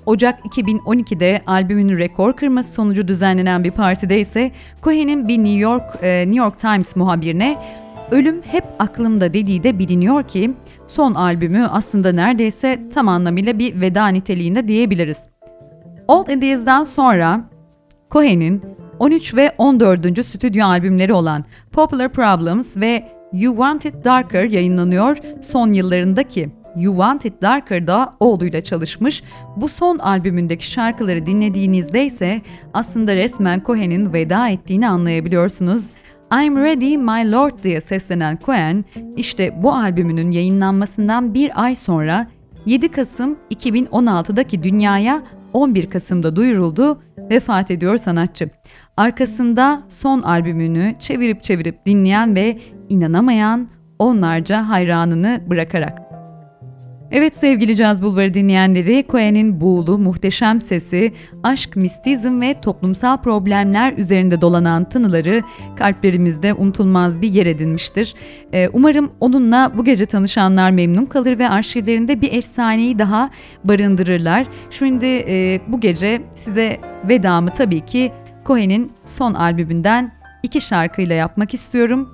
Ocak 0.05 0.45
2012'de 0.45 1.41
albümün 1.47 1.97
rekor 1.97 2.33
kırması 2.33 2.71
sonucu 2.71 3.07
düzenlenen 3.07 3.63
bir 3.63 3.71
partide 3.71 4.19
ise 4.19 4.51
Cohen'in 4.83 5.27
bir 5.27 5.37
New 5.37 5.59
York 5.59 5.83
e, 6.01 6.23
New 6.27 6.37
York 6.37 6.59
Times 6.59 6.95
muhabirine 6.95 7.57
Ölüm 8.11 8.41
hep 8.41 8.63
aklımda 8.79 9.33
dediği 9.33 9.63
de 9.63 9.79
biliniyor 9.79 10.23
ki 10.23 10.53
son 10.87 11.13
albümü 11.13 11.67
aslında 11.71 12.11
neredeyse 12.11 12.89
tam 12.93 13.07
anlamıyla 13.07 13.59
bir 13.59 13.81
veda 13.81 14.07
niteliğinde 14.07 14.67
diyebiliriz. 14.67 15.29
Old 16.07 16.27
Ideas'dan 16.27 16.83
sonra 16.83 17.49
Cohen'in 18.11 18.61
13 18.99 19.35
ve 19.35 19.51
14. 19.57 20.25
stüdyo 20.25 20.65
albümleri 20.65 21.13
olan 21.13 21.45
Popular 21.71 22.09
Problems 22.11 22.77
ve 22.77 23.09
You 23.33 23.53
Want 23.53 23.85
It 23.85 24.05
Darker 24.05 24.43
yayınlanıyor. 24.43 25.17
Son 25.41 25.73
yıllarındaki 25.73 26.49
You 26.75 26.95
Want 26.95 27.25
It 27.25 27.41
Darker'da 27.41 28.15
oğluyla 28.19 28.61
çalışmış. 28.61 29.23
Bu 29.55 29.67
son 29.67 29.97
albümündeki 29.97 30.71
şarkıları 30.71 31.25
dinlediğinizde 31.25 32.05
ise 32.05 32.41
aslında 32.73 33.15
resmen 33.15 33.61
Cohen'in 33.65 34.13
veda 34.13 34.49
ettiğini 34.49 34.87
anlayabiliyorsunuz. 34.87 35.89
I'm 36.31 36.63
Ready 36.63 36.97
My 36.97 37.31
Lord 37.31 37.63
diye 37.63 37.81
seslenen 37.81 38.39
Cohen, 38.45 38.85
işte 39.17 39.63
bu 39.63 39.73
albümünün 39.73 40.31
yayınlanmasından 40.31 41.33
bir 41.33 41.63
ay 41.63 41.75
sonra 41.75 42.27
7 42.65 42.91
Kasım 42.91 43.37
2016'daki 43.51 44.63
dünyaya 44.63 45.23
11 45.53 45.89
Kasım'da 45.89 46.35
duyuruldu, 46.35 47.01
vefat 47.31 47.71
ediyor 47.71 47.97
sanatçı. 47.97 48.49
Arkasında 48.97 49.83
son 49.87 50.21
albümünü 50.21 50.95
çevirip 50.99 51.43
çevirip 51.43 51.85
dinleyen 51.85 52.35
ve 52.35 52.59
inanamayan 52.89 53.67
onlarca 53.99 54.69
hayranını 54.69 55.41
bırakarak. 55.49 56.04
Evet 57.11 57.35
sevgili 57.35 57.75
Caz 57.75 58.01
Bulvarı 58.01 58.33
dinleyenleri, 58.33 59.05
Cohen'in 59.09 59.61
buğulu, 59.61 59.97
muhteşem 59.97 60.59
sesi, 60.59 61.13
aşk, 61.43 61.75
mistizm 61.75 62.41
ve 62.41 62.61
toplumsal 62.61 63.17
problemler 63.17 63.93
üzerinde 63.97 64.41
dolanan 64.41 64.89
tınıları 64.89 65.41
kalplerimizde 65.75 66.53
unutulmaz 66.53 67.21
bir 67.21 67.29
yer 67.29 67.45
edinmiştir. 67.45 68.15
Ee, 68.53 68.69
umarım 68.73 69.11
onunla 69.19 69.71
bu 69.77 69.83
gece 69.83 70.05
tanışanlar 70.05 70.71
memnun 70.71 71.05
kalır 71.05 71.39
ve 71.39 71.49
arşivlerinde 71.49 72.21
bir 72.21 72.33
efsaneyi 72.33 72.99
daha 72.99 73.29
barındırırlar. 73.63 74.47
Şimdi 74.69 75.05
e, 75.05 75.61
bu 75.67 75.79
gece 75.79 76.21
size 76.35 76.77
vedamı 77.09 77.49
tabii 77.49 77.85
ki 77.85 78.11
Cohen'in 78.45 78.91
son 79.05 79.33
albümünden 79.33 80.11
iki 80.43 80.61
şarkıyla 80.61 81.15
yapmak 81.15 81.53
istiyorum. 81.53 82.09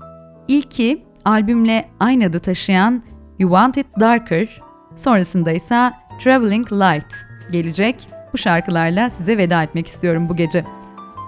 İlki 0.47 1.03
albümle 1.25 1.85
aynı 1.99 2.25
adı 2.25 2.39
taşıyan 2.39 3.03
You 3.39 3.51
Want 3.51 3.77
It 3.77 3.87
Darker 3.99 4.61
Sonrasında 4.95 5.51
ise 5.51 5.91
Traveling 6.23 6.71
Light 6.71 7.13
gelecek. 7.51 8.07
Bu 8.33 8.37
şarkılarla 8.37 9.09
size 9.09 9.37
veda 9.37 9.63
etmek 9.63 9.87
istiyorum 9.87 10.29
bu 10.29 10.35
gece. 10.35 10.65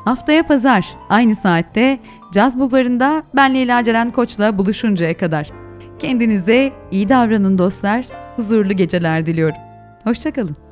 Haftaya 0.06 0.44
pazar 0.48 0.86
aynı 1.10 1.36
saatte 1.36 2.00
Caz 2.34 2.60
Bulvarı'nda 2.60 3.24
ben 3.36 3.54
Leyla 3.54 3.84
Ceren 3.84 4.10
Koç'la 4.10 4.58
buluşuncaya 4.58 5.18
kadar. 5.18 5.52
Kendinize 6.00 6.72
iyi 6.92 7.10
davranın 7.10 7.58
dostlar, 7.58 8.06
huzurlu 8.36 8.74
geceler 8.74 9.26
diliyorum. 9.26 9.58
Hoşçakalın. 10.04 10.63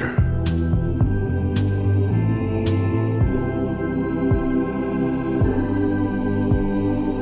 Darker. 0.00 0.20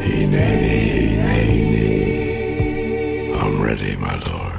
Hey, 0.00 0.26
nay, 0.26 1.16
nay, 1.16 1.70
nay. 1.72 3.32
I'm 3.34 3.60
ready, 3.62 3.96
my 3.96 4.14
lord. 4.14 4.54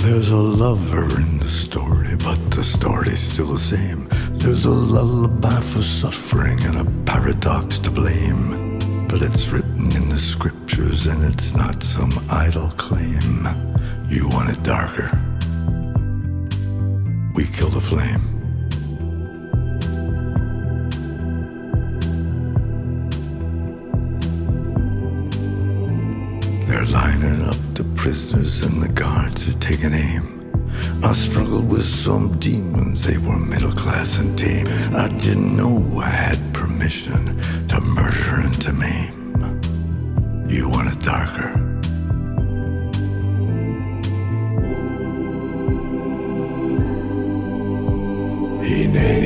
There's 0.00 0.30
a 0.30 0.36
lover 0.36 1.04
in 1.16 1.38
the 1.38 1.48
story, 1.48 2.16
but 2.16 2.50
the 2.50 2.64
story's 2.64 3.20
still 3.20 3.46
the 3.46 3.58
same. 3.58 4.08
There's 4.32 4.64
a 4.64 4.70
lullaby 4.70 5.60
for 5.60 5.82
suffering 5.82 6.62
and 6.64 6.76
a 6.76 6.84
paradox 7.04 7.78
to 7.80 7.90
blame. 7.90 8.71
But 9.12 9.20
it's 9.20 9.48
written 9.48 9.94
in 9.94 10.08
the 10.08 10.18
scriptures 10.18 11.04
and 11.04 11.22
it's 11.22 11.54
not 11.54 11.82
some 11.82 12.10
idle 12.30 12.70
claim. 12.78 13.46
You 14.08 14.26
want 14.28 14.48
it 14.48 14.62
darker. 14.62 15.10
We 17.34 17.46
kill 17.48 17.68
the 17.68 17.82
flame. 17.82 18.22
They're 26.66 26.86
lining 26.86 27.42
up 27.42 27.56
the 27.74 27.84
prisoners 27.94 28.64
and 28.64 28.82
the 28.82 28.88
guards 28.88 29.46
are 29.46 29.58
taking 29.58 29.92
aim. 29.92 30.32
I 31.04 31.12
struggled 31.12 31.68
with 31.68 31.86
some 31.86 32.38
demons, 32.38 33.04
they 33.04 33.18
were 33.18 33.38
middle 33.38 33.72
class 33.72 34.18
and 34.18 34.38
tame. 34.38 34.66
I 34.96 35.08
didn't 35.08 35.54
know 35.54 36.00
I 36.00 36.08
had 36.08 36.54
permission 36.54 37.38
to 37.72 37.80
murder 37.80 38.40
and 38.42 38.60
to 38.60 38.70
maim. 38.70 39.34
You 40.46 40.68
want 40.68 40.92
it 40.92 41.00
darker? 41.00 41.48
Hey, 48.62 48.86
nay, 48.86 49.21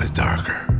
wanted 0.00 0.14
darker. 0.14 0.79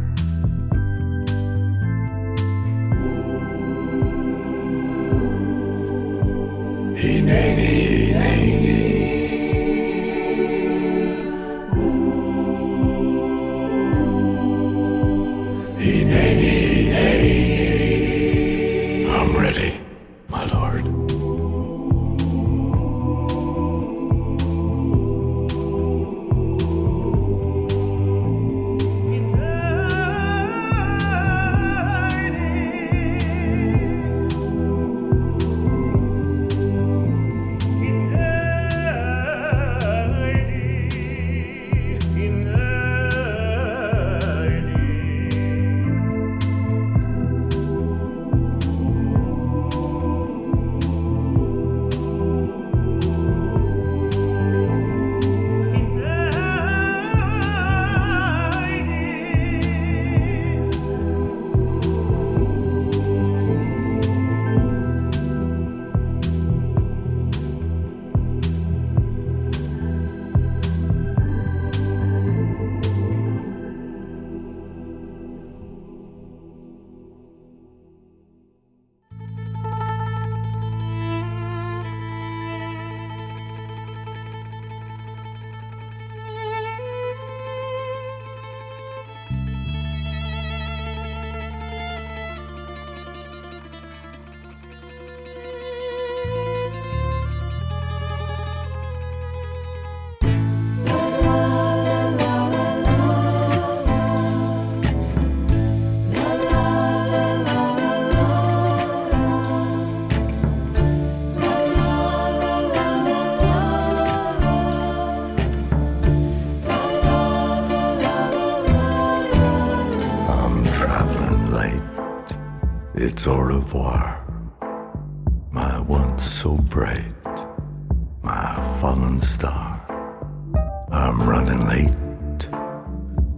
Running 131.26 131.66
late. 131.68 132.48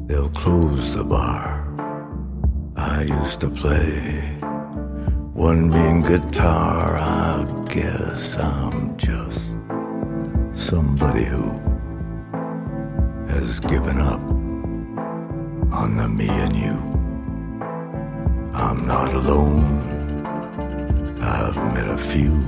They'll 0.06 0.30
close 0.30 0.94
the 0.94 1.04
bar. 1.04 1.66
I 2.76 3.02
used 3.02 3.40
to 3.40 3.50
play 3.50 4.38
one 5.34 5.70
mean 5.70 6.02
guitar. 6.02 6.96
I 6.96 7.64
guess 7.68 8.38
I'm 8.38 8.96
just 8.96 9.40
somebody 10.52 11.24
who 11.24 11.50
has 13.28 13.60
given 13.60 13.98
up 14.00 14.20
on 15.72 15.96
the 15.96 16.08
me 16.08 16.28
and 16.28 16.56
you. 16.56 16.76
I'm 18.54 18.86
not 18.86 19.12
alone. 19.12 19.80
I've 21.20 21.56
met 21.74 21.88
a 21.88 21.98
few 21.98 22.40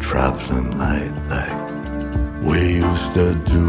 traveling 0.00 0.76
light 0.78 1.14
like 1.28 1.59
we 2.42 2.76
used 2.76 3.14
to 3.14 3.34
do. 3.44 3.66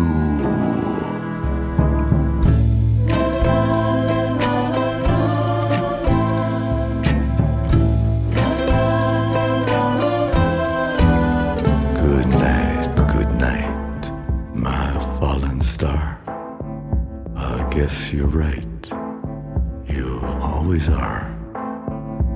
Good 11.99 12.28
night, 12.28 12.95
good 13.13 13.32
night, 13.36 14.11
my 14.55 14.93
fallen 15.19 15.61
star. 15.61 16.17
I 17.36 17.69
guess 17.74 18.13
you're 18.13 18.28
right. 18.28 18.63
You 19.88 20.22
always 20.41 20.88
are. 20.89 21.28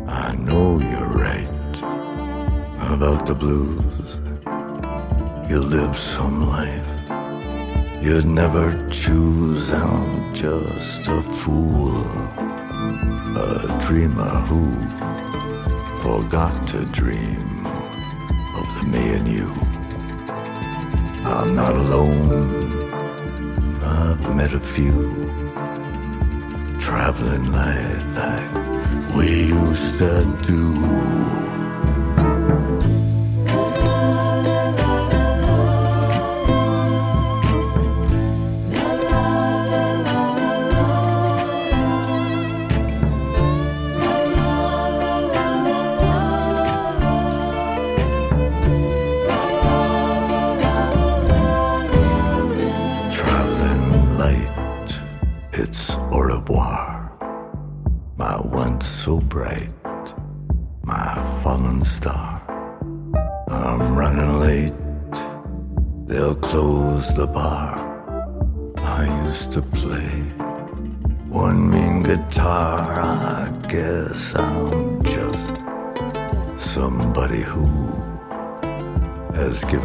I 0.07 0.35
know 0.35 0.79
you're 0.79 1.13
right 1.17 1.47
about 2.91 3.25
the 3.25 3.35
blues. 3.35 4.24
You 5.55 5.61
live 5.61 5.97
some 5.97 6.49
life 6.49 6.91
you'd 8.03 8.25
never 8.25 8.73
choose. 8.89 9.71
I'm 9.71 10.35
just 10.35 11.07
a 11.07 11.21
fool, 11.21 12.01
a 13.37 13.77
dreamer 13.79 14.35
who 14.49 14.63
forgot 16.01 16.67
to 16.67 16.83
dream 16.87 17.65
of 18.57 18.67
the 18.75 18.87
me 18.91 19.13
and 19.13 19.27
you. 19.29 19.49
I'm 21.23 21.55
not 21.55 21.77
alone. 21.77 22.91
I've 23.81 24.35
met 24.35 24.51
a 24.51 24.59
few 24.59 25.13
traveling 26.81 27.49
light 27.49 28.03
like 28.13 29.15
we 29.15 29.45
used 29.45 29.99
to 29.99 30.25
do. 30.41 31.54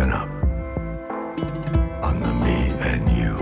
Given 0.00 0.14
up 0.14 0.30
on 2.02 2.20
the 2.20 2.32
me 2.32 2.58
and 2.90 3.06
you. 3.20 3.36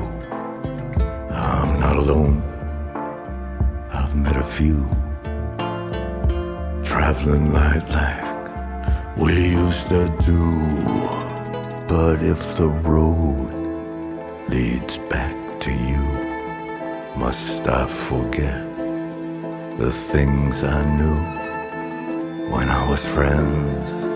I'm 1.30 1.78
not 1.78 1.96
alone. 1.96 2.42
I've 3.92 4.16
met 4.16 4.36
a 4.36 4.44
few 4.44 4.78
traveling 6.84 7.52
light 7.52 7.88
like 8.00 9.16
we 9.16 9.50
used 9.50 9.86
to 9.88 10.08
do. 10.30 10.42
But 11.86 12.22
if 12.22 12.40
the 12.56 12.68
road 12.68 13.50
leads 14.48 14.98
back 15.14 15.36
to 15.60 15.70
you, 15.70 16.04
must 17.16 17.68
I 17.68 17.86
forget 17.86 18.66
the 19.78 19.92
things 19.92 20.64
I 20.64 20.80
knew 20.98 21.20
when 22.52 22.68
I 22.68 22.88
was 22.88 23.04
friends 23.04 24.08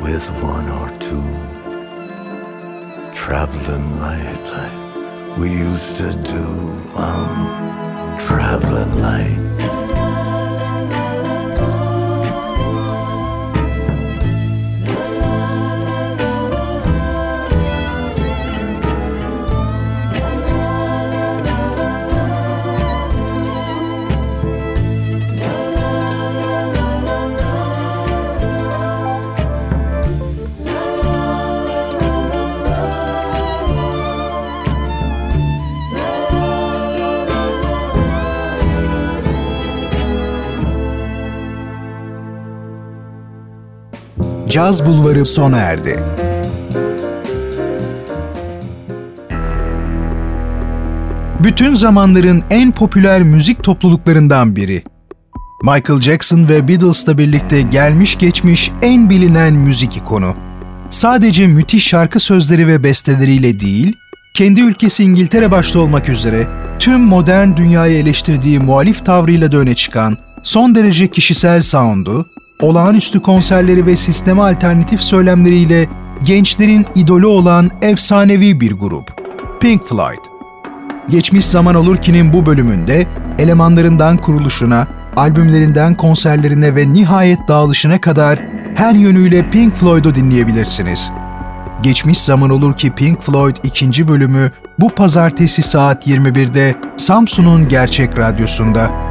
with 0.00 0.26
one 0.42 0.68
or 0.68 0.88
two? 0.98 1.57
Traveling 3.28 4.00
light 4.00 4.42
like 4.54 5.36
we 5.36 5.50
used 5.50 5.96
to 5.96 6.14
do. 6.14 6.46
Um, 6.96 7.46
I'm 8.06 8.18
traveling 8.18 9.02
light. 9.02 9.77
Caz 44.58 44.86
Bulvarı 44.86 45.26
sona 45.26 45.58
erdi. 45.58 45.96
Bütün 51.44 51.74
zamanların 51.74 52.44
en 52.50 52.72
popüler 52.72 53.22
müzik 53.22 53.62
topluluklarından 53.62 54.56
biri. 54.56 54.82
Michael 55.62 56.00
Jackson 56.00 56.48
ve 56.48 56.68
Beatles'la 56.68 57.18
birlikte 57.18 57.62
gelmiş 57.62 58.18
geçmiş 58.18 58.72
en 58.82 59.10
bilinen 59.10 59.52
müzik 59.52 59.96
ikonu. 59.96 60.34
Sadece 60.90 61.46
müthiş 61.46 61.86
şarkı 61.86 62.20
sözleri 62.20 62.66
ve 62.66 62.82
besteleriyle 62.84 63.60
değil, 63.60 63.92
kendi 64.34 64.60
ülkesi 64.60 65.04
İngiltere 65.04 65.50
başta 65.50 65.78
olmak 65.78 66.08
üzere 66.08 66.46
tüm 66.78 67.00
modern 67.00 67.56
dünyayı 67.56 67.98
eleştirdiği 67.98 68.58
muhalif 68.58 69.04
tavrıyla 69.06 69.52
da 69.52 69.56
öne 69.56 69.74
çıkan 69.74 70.18
son 70.42 70.74
derece 70.74 71.08
kişisel 71.08 71.62
sound'u, 71.62 72.26
olağanüstü 72.62 73.22
konserleri 73.22 73.86
ve 73.86 73.96
sisteme 73.96 74.42
alternatif 74.42 75.00
söylemleriyle 75.00 75.88
gençlerin 76.22 76.86
idolü 76.94 77.26
olan 77.26 77.70
efsanevi 77.82 78.60
bir 78.60 78.72
grup. 78.72 79.22
Pink 79.60 79.88
Floyd. 79.88 80.24
Geçmiş 81.10 81.44
zaman 81.46 81.74
olur 81.74 81.96
ki'nin 81.96 82.32
bu 82.32 82.46
bölümünde 82.46 83.06
elemanlarından 83.38 84.16
kuruluşuna, 84.16 84.86
albümlerinden 85.16 85.94
konserlerine 85.94 86.76
ve 86.76 86.92
nihayet 86.92 87.48
dağılışına 87.48 88.00
kadar 88.00 88.38
her 88.74 88.94
yönüyle 88.94 89.50
Pink 89.50 89.74
Floyd'u 89.74 90.14
dinleyebilirsiniz. 90.14 91.12
Geçmiş 91.82 92.18
zaman 92.18 92.50
olur 92.50 92.76
ki 92.76 92.90
Pink 92.90 93.22
Floyd 93.22 93.56
ikinci 93.64 94.08
bölümü 94.08 94.50
bu 94.78 94.88
pazartesi 94.88 95.62
saat 95.62 96.06
21'de 96.06 96.74
Samsun'un 96.96 97.68
Gerçek 97.68 98.18
Radyosu'nda 98.18 99.07